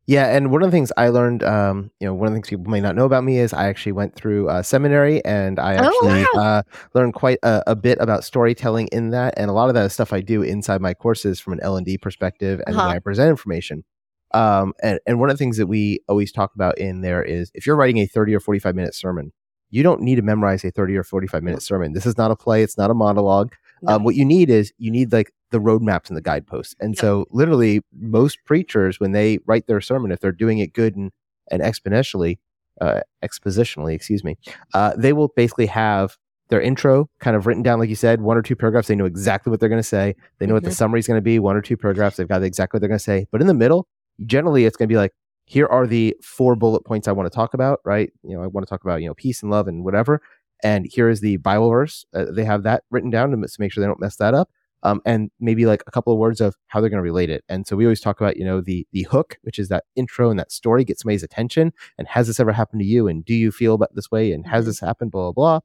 [0.07, 2.49] Yeah, and one of the things I learned, um, you know, one of the things
[2.49, 5.75] people may not know about me is I actually went through uh, seminary and I
[5.77, 6.41] Oh, actually wow.
[6.43, 6.63] uh,
[6.95, 9.93] learned quite a, a bit about storytelling in that, and a lot of that is
[9.93, 12.97] stuff I do inside my courses from an L and D perspective, and when Uh-huh.
[12.97, 13.85] I present information.
[14.33, 17.51] Um, and and one of the things that we always talk about in there is
[17.55, 19.33] if you're writing a 30 or 45 minute sermon,
[19.71, 21.93] you don't need to memorize a 30 or 45 minute sermon.
[21.93, 23.53] This is not a play; it's not a monologue.
[23.83, 23.95] No.
[23.97, 26.75] Um, what you need is you need like the roadmaps and the guideposts.
[26.81, 27.01] And Yep.
[27.01, 31.11] so, literally, most preachers, when they write their sermon, if they're doing it good and,
[31.51, 32.39] and exponentially,
[32.81, 34.37] uh, expositionally, excuse me,
[34.75, 36.17] uh, they will basically have
[36.49, 38.89] their intro kind of written down, like you said, one or two paragraphs.
[38.89, 40.15] They know exactly what they're going to say.
[40.39, 40.75] They know what the Mhm.
[40.77, 42.17] summary is going to be, one or two paragraphs.
[42.17, 43.27] They've got exactly what they're going to say.
[43.31, 43.87] But in the middle,
[44.27, 45.13] generally, it's going to be like,
[45.49, 48.13] here are the four bullet points I want to talk about, right?
[48.23, 50.21] You know, I want to talk about, you know, peace and love and whatever.
[50.63, 52.05] And here is the Bible verse.
[52.15, 54.51] Uh, they have that written down to, to make sure they don't mess that up.
[54.85, 57.43] Um, and maybe like a couple of words of how they're going to relate it.
[57.49, 60.31] And so we always talk about, you know, the the hook, which is that intro
[60.31, 61.73] and that story, gets somebody's attention.
[61.99, 63.09] And has this ever happened to you?
[63.09, 64.33] And do you feel about this way?
[64.33, 64.67] And has Mhm.
[64.69, 65.11] this happened?
[65.11, 65.61] Blah blah blah.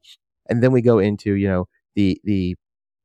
[0.48, 2.56] And then we go into, you know, the the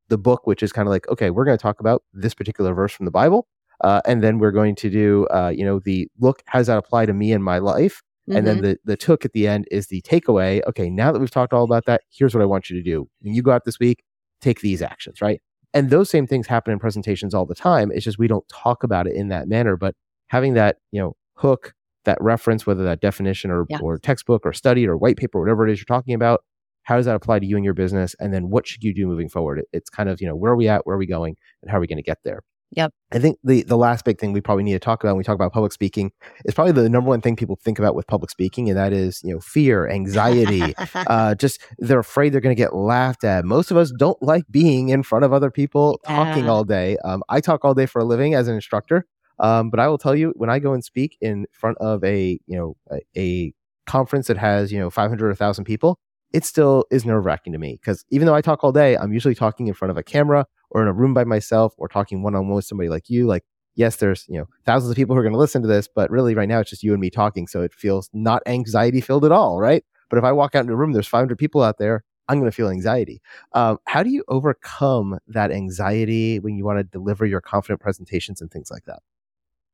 [0.10, 2.74] the book, which is kind of like, okay, we're going to talk about this particular
[2.74, 3.48] verse from the Bible.
[3.82, 6.78] Uh, and then we're going to do, uh, you know, the look, how does that
[6.78, 8.02] apply to me in my life?
[8.32, 8.62] And then Mhm.
[8.62, 10.62] the the took at the end is the takeaway.
[10.68, 13.08] Okay, now that we've talked all about that, here's what I want you to do.
[13.22, 14.04] When you go out this week,
[14.40, 15.42] take these actions, right?
[15.74, 17.92] And those same things happen in presentations all the time.
[17.92, 19.76] It's just we don't talk about it in that manner.
[19.78, 19.96] But
[20.28, 21.74] having that, you know, hook,
[22.06, 23.80] that reference, whether that definition or Yeah.
[23.82, 26.44] or textbook or study or white paper, whatever it is you're talking about,
[26.84, 28.16] how does that apply to you and your business?
[28.20, 29.60] And then what should you do moving forward?
[29.60, 31.72] It- it's kind of, you know, where are we at, where are we going, and
[31.72, 32.42] how are we going to get there?
[32.72, 32.94] Yep.
[33.12, 35.24] I think the the last big thing we probably need to talk about when we
[35.24, 36.12] talk about public speaking
[36.46, 39.22] is probably the number one thing people think about with public speaking, and that is
[39.24, 40.76] you know fear, anxiety.
[40.96, 43.44] uh, just they're afraid they're going to get laughed at.
[43.46, 46.52] Most of us don't like being in front of other people talking Yeah.
[46.52, 46.98] all day.
[47.04, 49.06] Um, I talk all day for a living as an instructor,
[49.40, 52.40] um, but I will tell you when I go and speak in front of a
[52.46, 53.54] you know a, a
[53.88, 55.98] conference that has you know 500 or 1000 people
[56.32, 59.12] it still is nerve wracking to me because even though I talk all day, I'm
[59.12, 62.24] usually talking in front of a camera or in a room by myself or talking
[62.24, 63.28] one on one with somebody like you.
[63.28, 63.44] Like,
[63.76, 66.10] yes, there's you know thousands of people who are going to listen to this, but
[66.10, 69.26] really right now it's just you and me talking, so it feels not anxiety filled
[69.26, 69.84] at all, right?
[70.10, 72.04] But if I walk out into a room, there's 500 people out there.
[72.28, 73.22] I'm going to feel anxiety.
[73.54, 78.40] Um, how do you overcome that anxiety when you want to deliver your confident presentations
[78.40, 79.00] and things like that?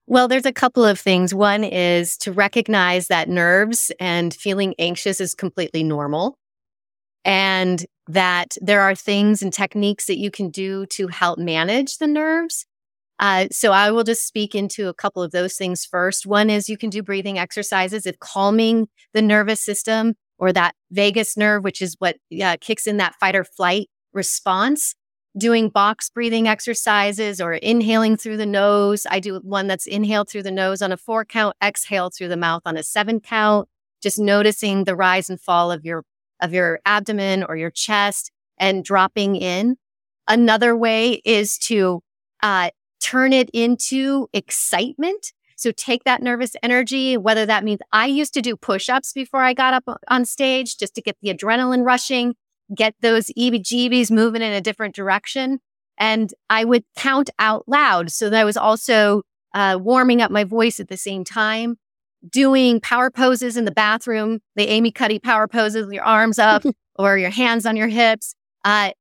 [0.08, 1.34] Well, there's a couple of things.
[1.34, 6.38] One is to recognize that nerves and feeling anxious is completely normal.
[7.25, 12.07] And that there are things and techniques that you can do to help manage the
[12.07, 12.65] nerves.
[13.19, 16.25] Uh, so I will just speak into a couple of those things first.
[16.25, 21.35] One is you can do breathing exercises if calming the nervous system or that vagus
[21.35, 24.95] nerve, which is what uh, kicks in that fight or flight response
[25.38, 29.05] doing box breathing exercises or inhaling through the nose.
[29.09, 32.38] I do one that's inhale through the nose on a four count, exhale through the
[32.38, 33.67] mouth on a seven count,
[34.01, 36.03] just noticing the rise and fall of your
[36.45, 39.75] of your abdomen or your chest and dropping in.
[40.27, 42.01] Another way is to
[42.41, 42.69] uh,
[43.01, 45.34] turn it into excitement.
[45.58, 49.53] So take that nervous energy, whether that means I used to do push-ups before I
[49.53, 52.36] got up on stage just to get the adrenaline rushing
[52.73, 55.60] get those EBGBs moving in a different direction.
[55.97, 58.12] And I would count out loud.
[58.12, 61.77] So that I was also uh, warming up my voice at the same time,
[62.29, 66.63] doing power poses in the bathroom, the Amy Cuddy power poses, with your arms up
[66.95, 68.35] or your hands on your hips.
[68.63, 68.91] Uh,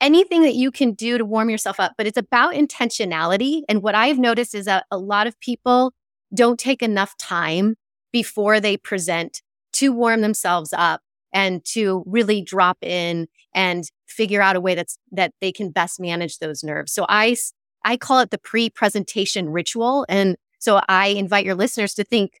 [0.00, 1.92] anything that you can do to warm yourself up.
[1.96, 3.62] But it's about intentionality.
[3.68, 5.92] And what I've noticed is that a lot of people
[6.34, 7.76] don't take enough time
[8.12, 9.40] before they present
[9.74, 11.00] to warm themselves up
[11.32, 15.98] and to really drop in and figure out a way that's that they can best
[15.98, 16.92] manage those nerves.
[16.92, 17.36] So I
[17.84, 22.40] I call it the pre-presentation ritual and so I invite your listeners to think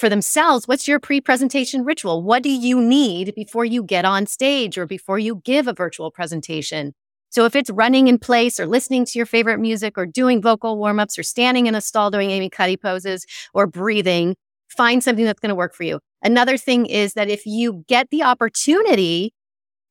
[0.00, 2.22] for themselves what's your pre-presentation ritual?
[2.22, 6.10] What do you need before you get on stage or before you give a virtual
[6.10, 6.94] presentation?
[7.28, 10.78] So if it's running in place or listening to your favorite music or doing vocal
[10.78, 14.36] warm-ups or standing in a stall doing Amy Cuddy poses or breathing,
[14.68, 16.00] find something that's going to work for you.
[16.22, 19.32] Another thing is that if you get the opportunity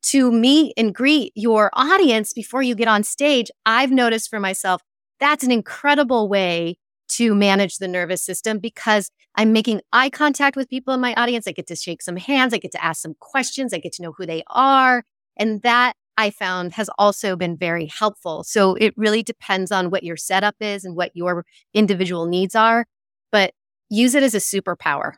[0.01, 4.81] to meet and greet your audience before you get on stage, I've noticed for myself
[5.19, 6.77] that's an incredible way
[7.09, 11.47] to manage the nervous system because I'm making eye contact with people in my audience.
[11.47, 12.53] I get to shake some hands.
[12.53, 13.73] I get to ask some questions.
[13.73, 15.03] I get to know who they are.
[15.37, 18.43] And that I found has also been very helpful.
[18.43, 22.85] So it really depends on what your setup is and what your individual needs are,
[23.31, 23.53] but
[23.89, 25.13] use it as a superpower.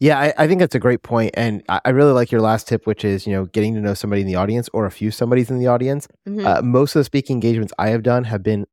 [0.00, 2.66] Yeah, I, I think that's a great point, and I, I really like your last
[2.66, 5.12] tip, which is you know getting to know somebody in the audience or a few
[5.12, 6.08] somebody's in the audience.
[6.28, 6.44] Mhm.
[6.44, 8.66] Uh, most of the speaking engagements I have done have been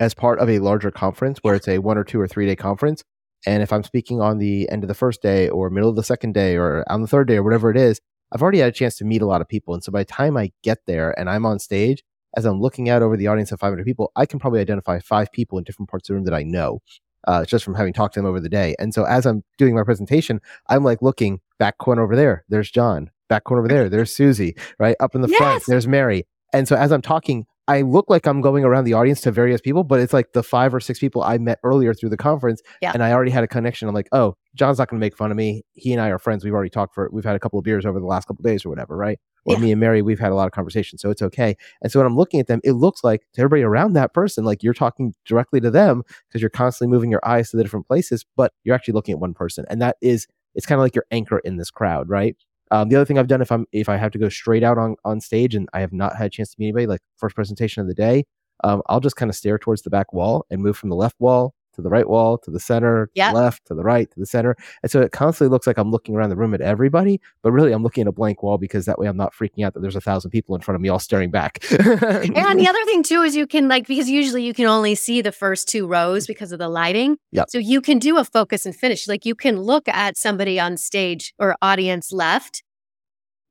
[0.00, 2.56] as part of a larger conference where it's a one or two or three day
[2.56, 3.04] conference.
[3.46, 6.02] And if I'm speaking on the end of the first day or middle of the
[6.02, 8.00] second day or on the third day or whatever it is,
[8.32, 9.74] I've already had a chance to meet a lot of people.
[9.74, 12.02] And so by the time I get there and I'm on stage,
[12.36, 15.32] as I'm looking out over the audience of 500 people, I can probably identify five
[15.32, 16.82] people in different parts of the room that I know
[17.26, 18.74] uh, just from having talked to them over the day.
[18.78, 22.44] And so as I'm doing my presentation, I'm like looking back corner over there.
[22.48, 23.10] There's John.
[23.28, 23.88] Back corner over there.
[23.88, 24.56] There's Susie.
[24.78, 25.38] Right up in the yes.
[25.38, 25.64] front.
[25.66, 26.26] There's Mary.
[26.52, 29.60] And so as I'm talking, I look like I'm going around the audience to various
[29.60, 32.62] people, but it's like the five or six people I met earlier through the conference,
[32.80, 32.92] yeah.
[32.94, 33.88] and I already had a connection.
[33.88, 35.62] I'm like, oh, John's not going to make fun of me.
[35.74, 36.44] He and I are friends.
[36.44, 38.50] We've already talked for, we've had a couple of beers over the last couple of
[38.50, 39.18] days or whatever, right?
[39.44, 39.60] Or yeah.
[39.60, 41.56] me and Mary, we've had a lot of conversations, so it's okay.
[41.82, 44.44] And so when I'm looking at them, it looks like to everybody around that person,
[44.44, 47.86] like you're talking directly to them because you're constantly moving your eyes to the different
[47.86, 50.94] places, but you're actually looking at one person, and that is, it's kind of like
[50.94, 52.34] your anchor in this crowd, right?
[52.70, 54.78] Um, the other thing I've done if I'm if I have to go straight out
[54.78, 57.34] on on stage and I have not had a chance to meet anybody, like first
[57.34, 58.24] presentation of the day,
[58.64, 61.16] um, I'll just kind of stare towards the back wall and move from the left
[61.18, 63.28] wall to the right wall to the center, yep.
[63.28, 64.56] to the left to the right to the center.
[64.82, 67.70] And so it constantly looks like I'm looking around the room at everybody, but really
[67.70, 69.94] I'm looking at a blank wall because that way I'm not freaking out that there's
[69.94, 71.64] a thousand people in front of me all staring back.
[71.70, 75.22] and the other thing too is you can like because usually you can only see
[75.22, 77.16] the first two rows because of the lighting.
[77.30, 77.50] Yep.
[77.50, 79.06] So you can do a focus and finish.
[79.06, 82.64] Like you can look at somebody on stage or audience left,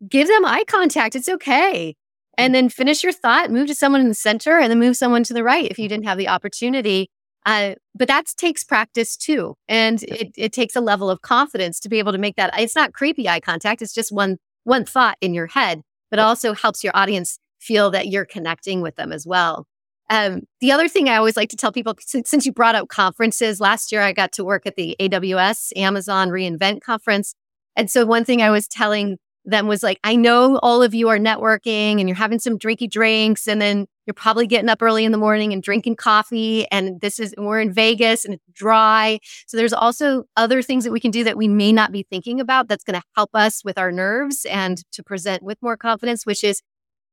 [0.09, 1.15] give them eye contact.
[1.15, 1.95] It's okay
[2.37, 5.23] and then finish your thought, move to someone in the center, and then move someone
[5.23, 7.09] to the right if you didn't have the opportunity.
[7.47, 9.55] Uh, but that takes practice too.
[9.69, 12.53] And it, it takes a level of confidence to be able to make that.
[12.59, 13.81] It's not creepy eye contact.
[13.81, 14.35] It's just one,
[14.65, 15.81] one thought in your head,
[16.11, 19.65] but also helps your audience feel that you're connecting with them as well.
[20.09, 22.89] Um, the other thing I always like to tell people, since, since you brought up
[22.89, 27.33] conferences, last year I got to work at the AWS Amazon reInvent conference.
[27.77, 31.07] And so one thing I was telling them was like, I know all of you
[31.07, 35.03] are networking and you're having some drinky drinks and then you're probably getting up early
[35.03, 36.65] in the morning and drinking coffee.
[36.71, 39.19] And this is, we're in Vegas and it's dry.
[39.45, 42.39] So there's also other things that we can do that we may not be thinking
[42.39, 46.25] about that's going to help us with our nerves and to present with more confidence,
[46.25, 46.61] which is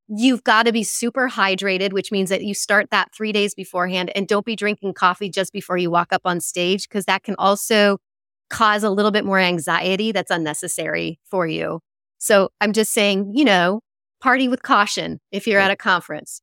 [0.08, 4.12] you've got to be super hydrated, which means that you start that three days beforehand
[4.14, 7.34] and don't be drinking coffee just before you walk up on stage because that can
[7.38, 7.98] also
[8.50, 11.80] cause a little bit more anxiety that's unnecessary for you.
[12.18, 13.80] So I'm just saying, you know,
[14.20, 16.40] party with caution if you're at a conference.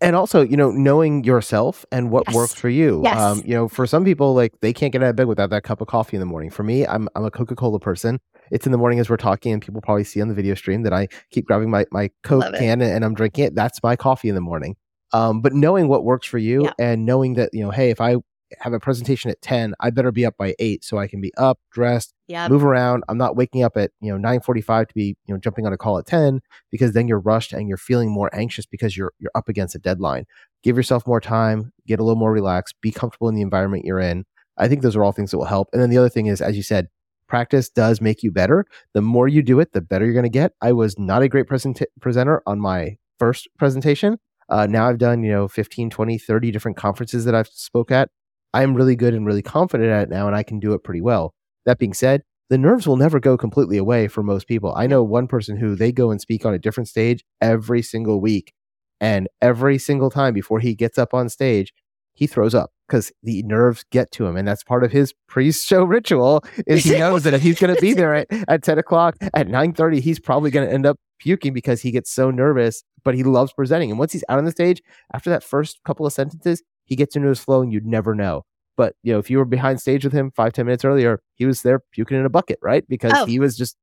[0.00, 2.34] And also, you know, knowing yourself and what yes.
[2.34, 3.00] works for you.
[3.04, 3.18] Yes.
[3.18, 5.62] Um, you know, for some people, like they can't get out of bed without that
[5.62, 6.50] cup of coffee in the morning.
[6.50, 8.20] For me, I'm I'm a Coca Cola person.
[8.50, 10.82] It's in the morning as we're talking, and people probably see on the video stream
[10.82, 13.54] that I keep grabbing my my Coke can and I'm drinking it.
[13.54, 14.76] That's my coffee in the morning.
[15.12, 16.72] Um, but knowing what works for you yeah.
[16.78, 18.16] and knowing that you know, hey, if I
[18.60, 21.32] have a presentation at 10 i better be up by 8 so i can be
[21.36, 22.12] up dressed
[22.50, 23.04] move around.
[23.08, 25.78] I'm not waking up at you know 9.45 to be you know jumping on a
[25.78, 29.32] call at 10 because then you're rushed and you're feeling more anxious because you're you're
[29.34, 30.24] up against a deadline.
[30.62, 34.00] Give yourself more time get a little more relaxed be comfortable in the environment you're
[34.00, 34.24] in.
[34.56, 35.68] I think those are all things that will help.
[35.72, 36.88] And then the other thing is as you said
[37.32, 38.66] practice does make you better.
[38.92, 40.52] The more you do it the better you're going to get.
[40.60, 44.18] I was not a great present- presenter on my first presentation.
[44.50, 48.10] Uh, now I've done, you know, 15, 20, 30 different conferences that I've spoke at.
[48.52, 51.00] I'm really good and really confident at it now, and I can do it pretty
[51.00, 51.32] well.
[51.66, 54.74] That being said, the nerves will never go completely away for most people.
[54.76, 58.20] I know one person who they go and speak on a different stage every single
[58.20, 58.52] week.
[59.00, 61.72] And every single time before he gets up on stage,
[62.14, 64.36] he throws up because the nerves get to him.
[64.36, 67.80] And that's part of his pre-show ritual is he knows that if he's going to
[67.80, 71.52] be there at, at 10 o'clock, at 9.30, he's probably going to end up puking
[71.54, 73.90] because he gets so nervous, but he loves presenting.
[73.90, 74.82] And once he's out on the stage,
[75.14, 78.42] after that first couple of sentences, he gets into his flow and you'd never know.
[78.76, 81.46] But you know, if you were behind stage with him five, ten minutes earlier, he
[81.46, 82.84] was there puking in a bucket, right?
[82.88, 83.26] Because oh.
[83.26, 83.76] he was just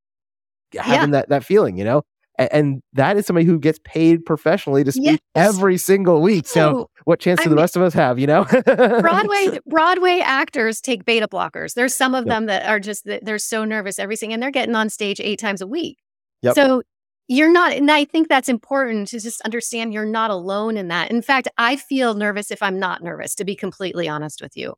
[0.74, 1.20] having yeah.
[1.20, 2.04] that that feeling, you know?
[2.38, 5.20] And, and, that is somebody who gets paid professionally to speak yes.
[5.36, 6.48] every single week.
[6.48, 8.46] So what chance do I the mean, rest of us have, you know?
[8.46, 11.74] Broadway Broadway actors take beta blockers.
[11.74, 12.34] There's some of yep.
[12.34, 15.40] them that are just they're so nervous every single, and they're getting on stage eight
[15.40, 15.98] times a week.
[16.42, 16.56] Yep.
[16.56, 16.82] So
[17.30, 21.10] you're not and i think that's important to just understand you're not alone in that.
[21.12, 24.74] In fact i feel nervous if i'm not nervous to be completely honest with you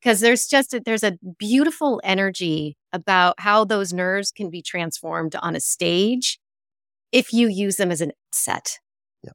[0.00, 5.34] because there's just a, there's a beautiful energy about how those nerves can be transformed
[5.42, 6.38] on a stage
[7.12, 8.78] if you use them as an set.
[9.22, 9.32] Yeah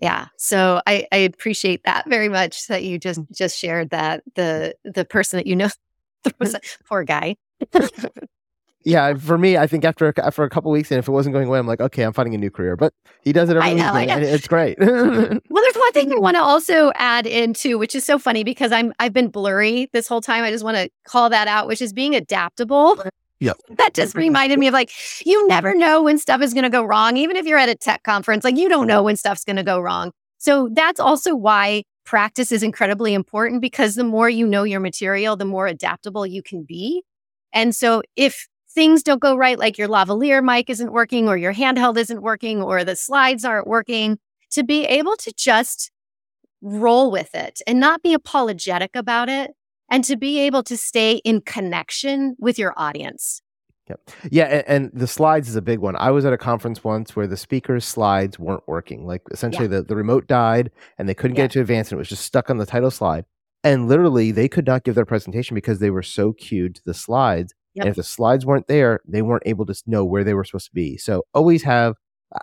[0.00, 3.36] yeah so i i appreciate that very much that you just mm.
[3.36, 5.70] just shared that the the person that you know
[6.38, 6.54] was
[6.86, 7.36] poor guy
[8.84, 11.48] yeah, for me, I think after after a couple weeks, and if it wasn't going
[11.48, 12.76] away, I'm like, okay, I'm finding a new career.
[12.76, 14.78] But he does it every know, week, and it's great.
[14.80, 18.72] well, there's one thing I want to also add into, which is so funny because
[18.72, 20.44] I'm I've been blurry this whole time.
[20.44, 23.02] I just want to call that out, which is being adaptable.
[23.40, 23.56] Yep.
[23.76, 24.92] That just reminded me of like,
[25.26, 27.16] you never know when stuff is going to go wrong.
[27.16, 29.64] Even if you're at a tech conference, like you don't know when stuff's going to
[29.64, 30.12] go wrong.
[30.38, 35.36] So that's also why practice is incredibly important because the more you know your material,
[35.36, 37.02] the more adaptable you can be.
[37.52, 41.54] And so if things don't go right, like your lavalier mic isn't working or your
[41.54, 44.18] handheld isn't working or the slides aren't working,
[44.50, 45.90] to be able to just
[46.60, 49.50] roll with it and not be apologetic about it
[49.90, 53.42] and to be able to stay in connection with your audience.
[53.88, 54.10] Yep.
[54.30, 55.96] Yeah, and, and, the slides is a big one.
[55.96, 59.06] I was at a conference once where the speaker's slides weren't working.
[59.06, 59.78] Like essentially yeah.
[59.78, 61.44] the, the remote died and they couldn't yeah.
[61.44, 63.24] get it to advance and it was just stuck on the title slide.
[63.64, 66.94] And literally they could not give their presentation because they were so cued to the
[66.94, 67.54] slides.
[67.74, 67.84] Yep.
[67.84, 70.66] And if the slides weren't there, they weren't able to know where they were supposed
[70.66, 70.98] to be.
[70.98, 71.96] So always have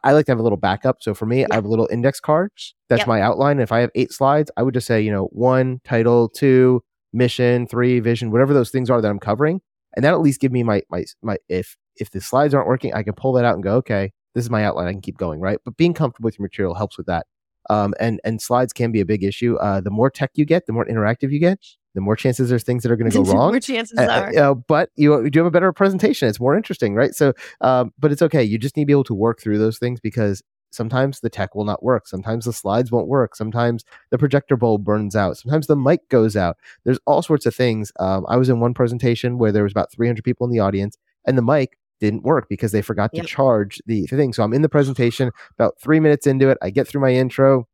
[0.03, 0.97] I like to have a little backup.
[1.01, 2.51] So for me, I have a little index card.
[2.89, 3.07] That's yep.
[3.07, 3.59] my outline.
[3.59, 7.67] If I have eight slides, I would just say, you know, one title, two mission,
[7.67, 9.61] three vision, whatever those things are that I'm covering,
[9.95, 12.93] and that at least give me my my my if if the slides aren't working,
[12.93, 14.87] I can pull that out and go, okay, this is my outline.
[14.87, 15.59] I can keep going, right?
[15.65, 17.25] But being comfortable with your material helps with that.
[17.69, 19.55] Um, and and slides can be a big issue.
[19.57, 21.59] Uh, the more tech you get, the more interactive you get,
[21.95, 23.51] the more chances there's things that are going to go wrong.
[23.51, 24.37] more chances uh, are.
[24.37, 26.27] Uh, but you, you do have a better presentation.
[26.27, 27.13] It's more interesting, right?
[27.13, 28.43] So, um, but it's okay.
[28.43, 31.55] You just need to be able to work through those things because sometimes the tech
[31.55, 32.07] will not work.
[32.07, 33.35] Sometimes the slides won't work.
[33.35, 35.37] Sometimes the projector bulb burns out.
[35.37, 36.57] Sometimes the mic goes out.
[36.83, 37.91] There's all sorts of things.
[37.99, 40.97] Um, I was in one presentation where there was about 300 people in the audience,
[41.25, 43.23] and the mic didn't work because they forgot yep.
[43.23, 44.33] to charge the thing.
[44.33, 46.57] So I'm in the presentation, about three minutes into it.
[46.61, 47.67] I get through my intro.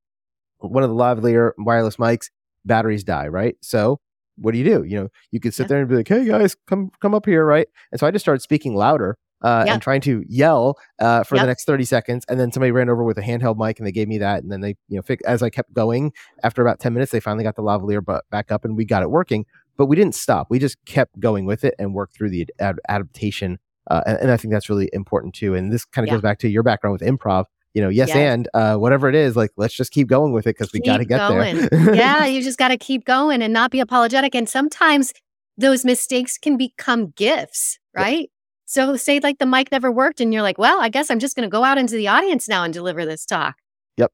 [0.59, 2.29] One of the lavalier wireless mics,
[2.63, 3.55] batteries die, right?
[3.61, 3.99] So
[4.37, 4.83] what do you do?
[4.83, 5.67] You know, you could sit yeah.
[5.67, 7.67] there and be like, "Hey guys, come come up here," right?
[7.91, 9.73] And so I just started speaking louder uh, yep.
[9.73, 11.43] and trying to yell uh, for yep.
[11.43, 12.25] the next 30 seconds.
[12.27, 14.41] And then somebody ran over with a handheld mic and they gave me that.
[14.41, 16.13] And then they, you know, fi- as I kept going,
[16.43, 19.03] after about 10 minutes, they finally got the lavalier but back up and we got
[19.03, 19.45] it working.
[19.77, 20.47] But we didn't stop.
[20.49, 23.59] We just kept going with it and worked through the ad- adaptation.
[23.89, 25.53] Uh, and, and, I think that's really important too.
[25.53, 26.15] And this kind of yeah.
[26.15, 27.45] goes back to your background with improv.
[27.75, 28.17] You know, yes, yes.
[28.17, 30.97] and uh, whatever it is, like let's just keep going with it because we got
[30.97, 31.67] to get going.
[31.67, 31.93] there.
[31.93, 34.33] yeah, you just got to keep going and not be apologetic.
[34.33, 35.11] And sometimes
[35.57, 38.31] those mistakes can become gifts, right?
[38.63, 41.35] So say like the mic never worked and you're like, well, I guess I'm just
[41.35, 43.57] going to go out into the audience now and deliver this talk.
[43.97, 44.13] Yep.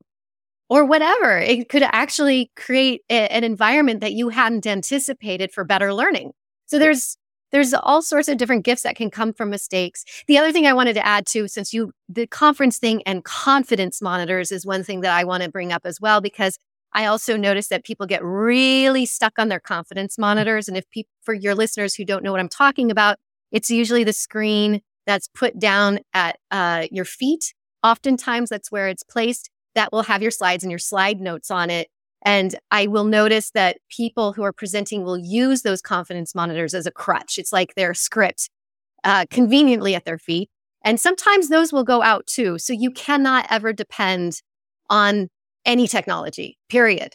[0.68, 1.38] Or whatever.
[1.38, 6.32] It could actually create a, an environment that you hadn't anticipated for better learning.
[6.66, 7.16] So there's
[7.52, 10.04] there's all sorts of different gifts that can come from mistakes.
[10.28, 14.02] The other thing I wanted to add too, since you the conference thing and confidence
[14.02, 16.58] monitors is one thing that I want to bring up as well because
[16.93, 20.68] I also notice that people get really stuck on their confidence monitors.
[20.68, 23.18] And if people, for your listeners who don't know what I'm talking about,
[23.52, 27.54] it's usually the screen that's put down at uh, your feet.
[27.84, 29.49] Oftentimes, that's where it's placed.
[29.74, 31.88] That will have your slides and your slide notes on it.
[32.24, 36.86] And I will notice that people who are presenting will use those confidence monitors as
[36.86, 37.38] a crutch.
[37.38, 38.49] It's like their script
[39.03, 40.49] uh, conveniently at their feet.
[40.84, 42.57] And sometimes those will go out too.
[42.59, 44.41] So you cannot ever depend
[44.89, 45.30] on
[45.65, 47.13] any technology, period,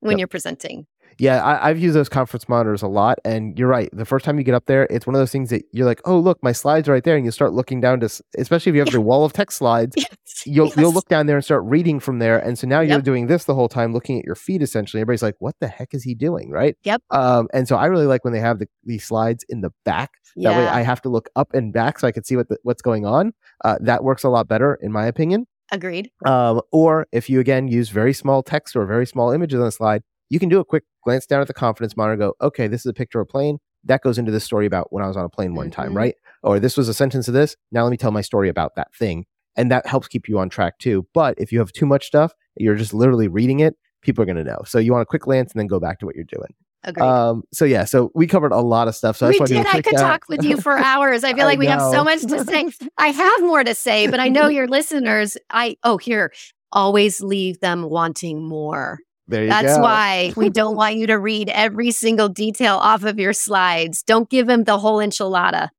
[0.00, 0.18] when yep.
[0.20, 0.86] you're presenting.
[1.18, 3.88] Yeah, I, have used those conference monitors a lot, and you're right.
[3.92, 6.00] The first time you get up there, it's one of those things that you're like,
[6.04, 8.76] "Oh, look, my slides are right there," and you start looking down to, especially if
[8.76, 10.08] you have your wall of text slides, yes.
[10.44, 10.76] you'll yes.
[10.76, 12.90] you'll look down there and start reading from there, and so now yep.
[12.90, 14.60] you're doing this the whole time, looking at your feet.
[14.60, 16.76] Essentially, everybody's like, "What the heck is he doing?" Right?
[16.84, 17.02] Yep.
[17.10, 20.10] Um, and so I really like when they have the, these slides in the back.
[20.34, 20.50] Yeah.
[20.50, 22.58] That way, I have to look up and back so I can see what the,
[22.62, 23.32] what's going on.
[23.64, 25.46] Uh, that works a lot better, in my opinion.
[25.72, 26.10] Agreed.
[26.24, 29.72] Um, or if you again use very small text or very small images on a
[29.72, 32.80] slide, you can do a quick glance down at the confidence monitor go, okay, this
[32.80, 33.58] is a picture of a plane.
[33.84, 35.80] That goes into this story about when I was on a plane one mm-hmm.
[35.80, 36.14] time, right?
[36.42, 37.56] Or this was a sentence of this.
[37.72, 39.26] Now let me tell my story about that thing.
[39.56, 41.06] And that helps keep you on track too.
[41.14, 44.36] But if you have too much stuff, you're just literally reading it, people are going
[44.36, 44.58] to know.
[44.66, 46.54] So you want a quick glance and then go back to what you're doing.
[46.84, 47.04] Agreed.
[47.04, 49.16] Um, so yeah, so we covered a lot of stuff.
[49.16, 49.66] So we did.
[49.66, 50.00] I could out.
[50.00, 51.24] talk with you for hours.
[51.24, 51.72] I feel like I we know.
[51.72, 52.70] have so much to say.
[52.96, 55.36] I have more to say, but I know your listeners.
[55.50, 56.32] I oh here,
[56.70, 59.00] always leave them wanting more.
[59.28, 59.82] There That's go.
[59.82, 64.02] why we don't want you to read every single detail off of your slides.
[64.02, 65.70] Don't give him the whole enchilada.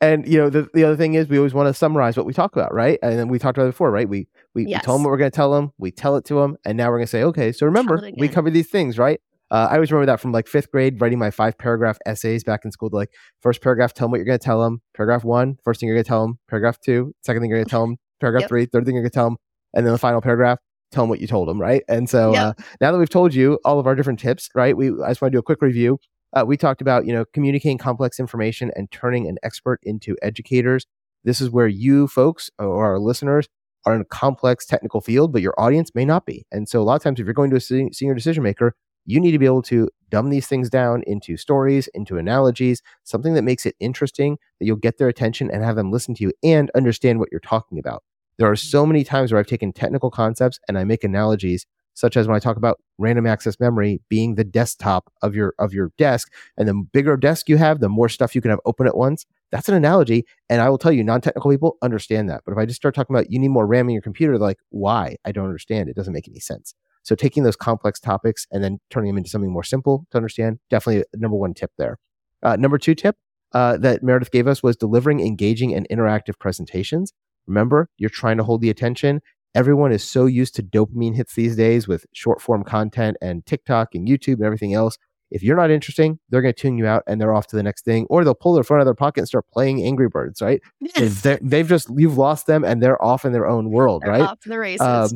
[0.00, 2.32] And you know the, the other thing is we always want to summarize what we
[2.32, 2.98] talk about, right?
[3.00, 4.08] And then we talked about it before, right?
[4.08, 4.80] We we, yes.
[4.80, 6.76] we tell them what we're going to tell them, we tell it to them, and
[6.76, 9.20] now we're going to say, okay, so remember we covered these things, right?
[9.52, 12.64] Uh, I always remember that from like fifth grade, writing my five paragraph essays back
[12.64, 12.90] in school.
[12.90, 13.10] To like
[13.40, 14.80] first paragraph, tell them what you're going to tell them.
[14.94, 16.38] Paragraph one, first thing you're going to tell them.
[16.48, 17.98] Paragraph two, second thing you're going to tell them.
[18.20, 18.48] Paragraph yep.
[18.48, 19.36] three, third thing you're going to tell them,
[19.74, 20.58] and then the final paragraph,
[20.92, 21.82] tell them what you told them, right?
[21.88, 22.42] And so yep.
[22.42, 24.76] uh, now that we've told you all of our different tips, right?
[24.76, 25.98] We I just want to do a quick review.
[26.34, 30.86] Uh, we talked about you know communicating complex information and turning an expert into educators.
[31.24, 33.48] This is where you folks or our listeners
[33.84, 36.46] are in a complex technical field, but your audience may not be.
[36.52, 38.74] And so a lot of times, if you're going to a senior decision maker,
[39.04, 43.34] you need to be able to dumb these things down into stories, into analogies, something
[43.34, 46.32] that makes it interesting that you'll get their attention and have them listen to you
[46.44, 48.04] and understand what you're talking about.
[48.42, 51.64] There are so many times where I've taken technical concepts and I make analogies
[51.94, 55.72] such as when I talk about random access memory being the desktop of your of
[55.72, 58.88] your desk, and the bigger desk you have, the more stuff you can have open
[58.88, 59.26] at once.
[59.52, 62.42] That's an analogy, and I will tell you, non-technical people understand that.
[62.44, 64.58] But if I just start talking about you need more RAM in your computer, like,
[64.70, 65.14] why?
[65.24, 65.88] I don't understand.
[65.88, 66.74] It doesn't make any sense.
[67.04, 70.58] So taking those complex topics and then turning them into something more simple to understand,
[70.68, 72.00] definitely number one tip there.
[72.42, 73.14] Uh, number two tip
[73.52, 77.12] uh, that Meredith gave us was delivering engaging and interactive presentations.
[77.46, 79.20] Remember, you're trying to hold the attention.
[79.54, 83.94] Everyone is so used to dopamine hits these days with short form content and TikTok
[83.94, 84.96] and YouTube and everything else.
[85.30, 87.62] If you're not interesting, they're going to tune you out and they're off to the
[87.62, 90.08] next thing, or they'll pull their phone out of their pocket and start playing Angry
[90.08, 90.60] Birds, right?
[90.78, 91.22] Yes.
[91.42, 94.20] They've just, you've lost them and they're off in their own world, They're right?
[94.22, 94.86] off the races.
[94.86, 95.08] Um,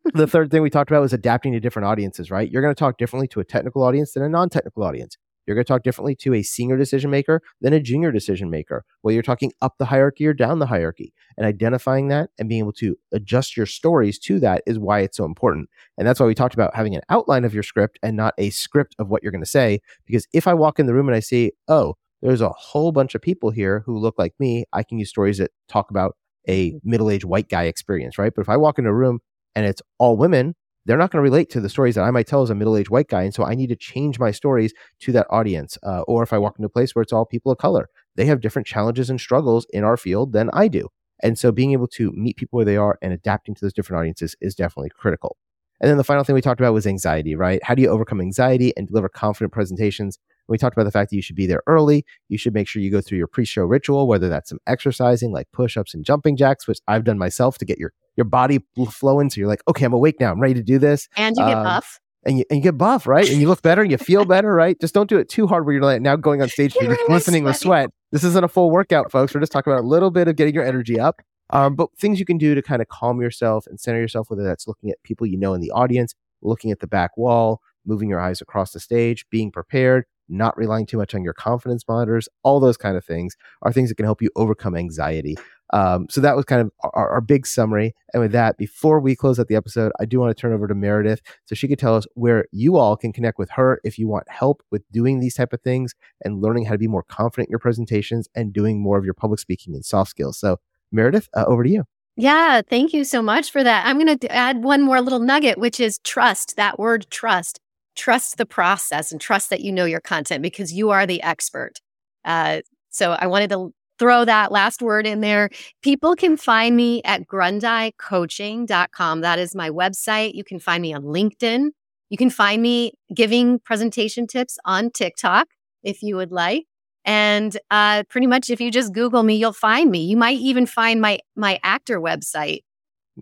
[0.14, 2.50] the third thing we talked about was adapting to different audiences, right?
[2.50, 5.16] You're going to talk differently to a technical audience than a non technical audience.
[5.46, 8.84] You're going to talk differently to a senior decision maker than a junior decision maker.
[9.02, 11.12] whether you're talking up the hierarchy or down the hierarchy.
[11.36, 15.16] And identifying that and being able to adjust your stories to that is why it's
[15.16, 15.68] so important.
[15.98, 18.50] And that's why we talked about having an outline of your script and not a
[18.50, 19.80] script of what you're going to say.
[20.06, 23.14] Because if I walk in the room and I see, oh, there's a whole bunch
[23.14, 26.16] of people here who look like me, I can use stories that talk about
[26.46, 26.90] a mm-hmm.
[26.90, 28.32] middle aged white guy experience, right?
[28.34, 29.20] But if I walk into a room
[29.54, 30.54] and it's all women,
[30.86, 32.76] they're not going to relate to the stories that I might tell as a middle
[32.76, 33.22] aged white guy.
[33.22, 35.78] And so I need to change my stories to that audience.
[35.82, 38.26] Uh, or if I walk into a place where it's all people of color, they
[38.26, 40.88] have different challenges and struggles in our field than I do.
[41.22, 44.00] And so being able to meet people where they are and adapting to those different
[44.00, 45.36] audiences is definitely critical.
[45.80, 47.62] And then the final thing we talked about was anxiety, right?
[47.62, 50.18] How do you overcome anxiety and deliver confident presentations?
[50.48, 52.04] We talked about the fact that you should be there early.
[52.28, 55.50] You should make sure you go through your pre-show ritual, whether that's some exercising like
[55.52, 58.60] push-ups and jumping jacks, which I've done myself to get your your body
[58.90, 59.26] flowing.
[59.26, 59.40] into.
[59.40, 60.32] you're like, okay, I'm awake now.
[60.32, 61.08] I'm ready to do this.
[61.16, 62.00] and you get um, buff.
[62.26, 63.28] And you, and you get buff, right?
[63.28, 64.80] And you look better and you feel better, right?
[64.80, 67.28] Just don't do it too hard where you're like now going on stage, You're just
[67.28, 67.90] really with sweat.
[68.12, 69.34] This isn't a full workout, folks.
[69.34, 71.20] We're just talking about a little bit of getting your energy up.
[71.50, 74.42] Um, but things you can do to kind of calm yourself and center yourself, whether
[74.42, 78.08] that's looking at people you know in the audience, looking at the back wall, moving
[78.08, 82.28] your eyes across the stage, being prepared, not relying too much on your confidence monitors,
[82.42, 85.36] all those kind of things are things that can help you overcome anxiety.
[85.72, 87.94] Um, so that was kind of our, our big summary.
[88.12, 90.68] And with that, before we close out the episode, I do want to turn over
[90.68, 93.98] to Meredith so she could tell us where you all can connect with her if
[93.98, 95.94] you want help with doing these type of things
[96.24, 99.14] and learning how to be more confident in your presentations and doing more of your
[99.14, 100.38] public speaking and soft skills.
[100.38, 100.58] So
[100.92, 101.84] Meredith, uh, over to you.
[102.16, 103.86] Yeah, thank you so much for that.
[103.86, 106.54] I'm going to add one more little nugget, which is trust.
[106.56, 107.58] That word trust.
[107.96, 111.80] Trust the process and trust that you know your content because you are the expert.
[112.24, 112.60] Uh,
[112.90, 115.50] so I wanted to throw that last word in there.
[115.82, 119.20] People can find me at grundeicoaching.com.
[119.20, 120.34] That is my website.
[120.34, 121.68] You can find me on LinkedIn.
[122.10, 125.48] You can find me giving presentation tips on TikTok
[125.84, 126.64] if you would like.
[127.04, 130.04] And uh, pretty much, if you just Google me, you'll find me.
[130.04, 132.60] You might even find my my actor website.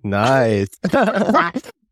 [0.05, 0.68] Nice.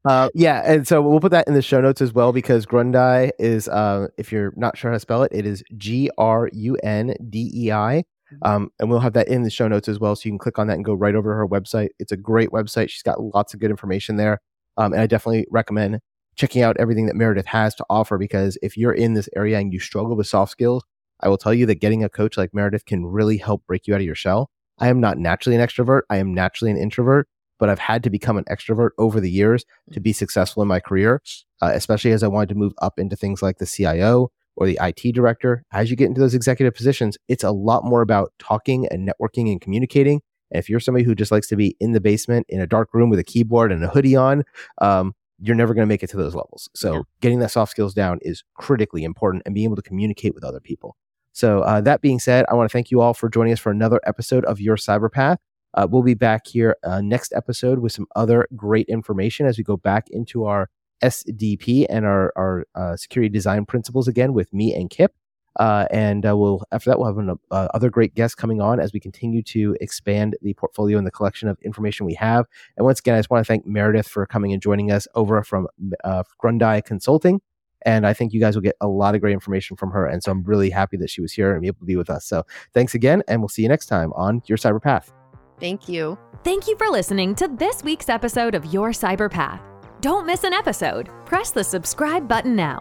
[0.05, 3.33] uh, yeah, and so we'll put that in the show notes as well because Grundei
[3.39, 6.76] is, uh, if you're not sure how to spell it, it is G R U
[6.76, 8.05] N D E I.
[8.43, 10.59] Um, and we'll have that in the show notes as well, so you can click
[10.59, 11.89] on that and go right over to her website.
[11.99, 12.91] It's a great website.
[12.91, 14.41] She's got lots of good information there,
[14.76, 16.01] um, and I definitely recommend
[16.37, 19.72] checking out everything that Meredith has to offer because if you're in this area and
[19.72, 20.85] you struggle with soft skills,
[21.20, 23.95] I will tell you that getting a coach like Meredith can really help break you
[23.95, 24.51] out of your shell.
[24.78, 26.03] I am not naturally an extrovert.
[26.09, 27.28] I am naturally an introvert,
[27.59, 30.81] but I've had to become an extrovert over the years to be successful in my
[30.81, 31.20] career,
[31.61, 34.78] uh, especially as I wanted to move up into things like the CIO or the
[34.82, 35.64] IT director.
[35.72, 39.51] As you get into those executive positions, it's a lot more about talking and networking
[39.51, 40.20] and communicating.
[40.51, 42.92] And if you're somebody who just likes to be in the basement in a dark
[42.92, 44.44] room with a keyboard and a hoodie on,
[44.80, 46.68] um, you're never going to make it to those levels.
[46.74, 47.01] So Yeah.
[47.22, 50.61] getting that soft skills down is critically important and being able to communicate with other
[50.61, 50.96] people.
[51.32, 53.70] So uh, that being said, I want to thank you all for joining us for
[53.70, 55.38] another episode of Your Cyber Path.
[55.74, 59.62] Uh, we'll be back here uh, next episode with some other great information as we
[59.62, 60.68] go back into our
[61.03, 65.14] SDP and our, our uh, security design principles again with me and Kip.
[65.57, 68.78] Uh, and uh, we'll after that we'll have an, uh, other great guests coming on
[68.78, 72.46] as we continue to expand the portfolio and the collection of information we have.
[72.76, 75.42] And once again, I just want to thank Meredith for coming and joining us over
[75.42, 75.66] from
[76.05, 77.40] uh, Grundei Consulting.
[77.82, 80.07] And I think you guys will get a lot of great information from her.
[80.07, 82.11] And so I'm really happy that she was here and be able to be with
[82.11, 82.26] us.
[82.26, 82.44] So
[82.74, 85.12] thanks again, and we'll see you next time on Your Cyber Path.
[85.59, 86.18] Thank you.
[86.44, 89.70] Thank you for listening to this week's episode of Your Cyber Path.
[90.01, 91.11] Don't miss an episode.
[91.26, 92.80] Press the subscribe button now.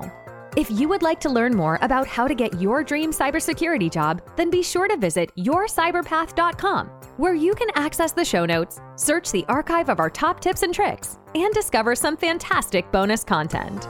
[0.56, 4.22] If you would like to learn more about how to get your dream cybersecurity job,
[4.38, 9.44] then be sure to visit yourcyberpath.com, where you can access the show notes, search the
[9.50, 13.86] archive of our top tips and tricks, and discover some fantastic bonus content.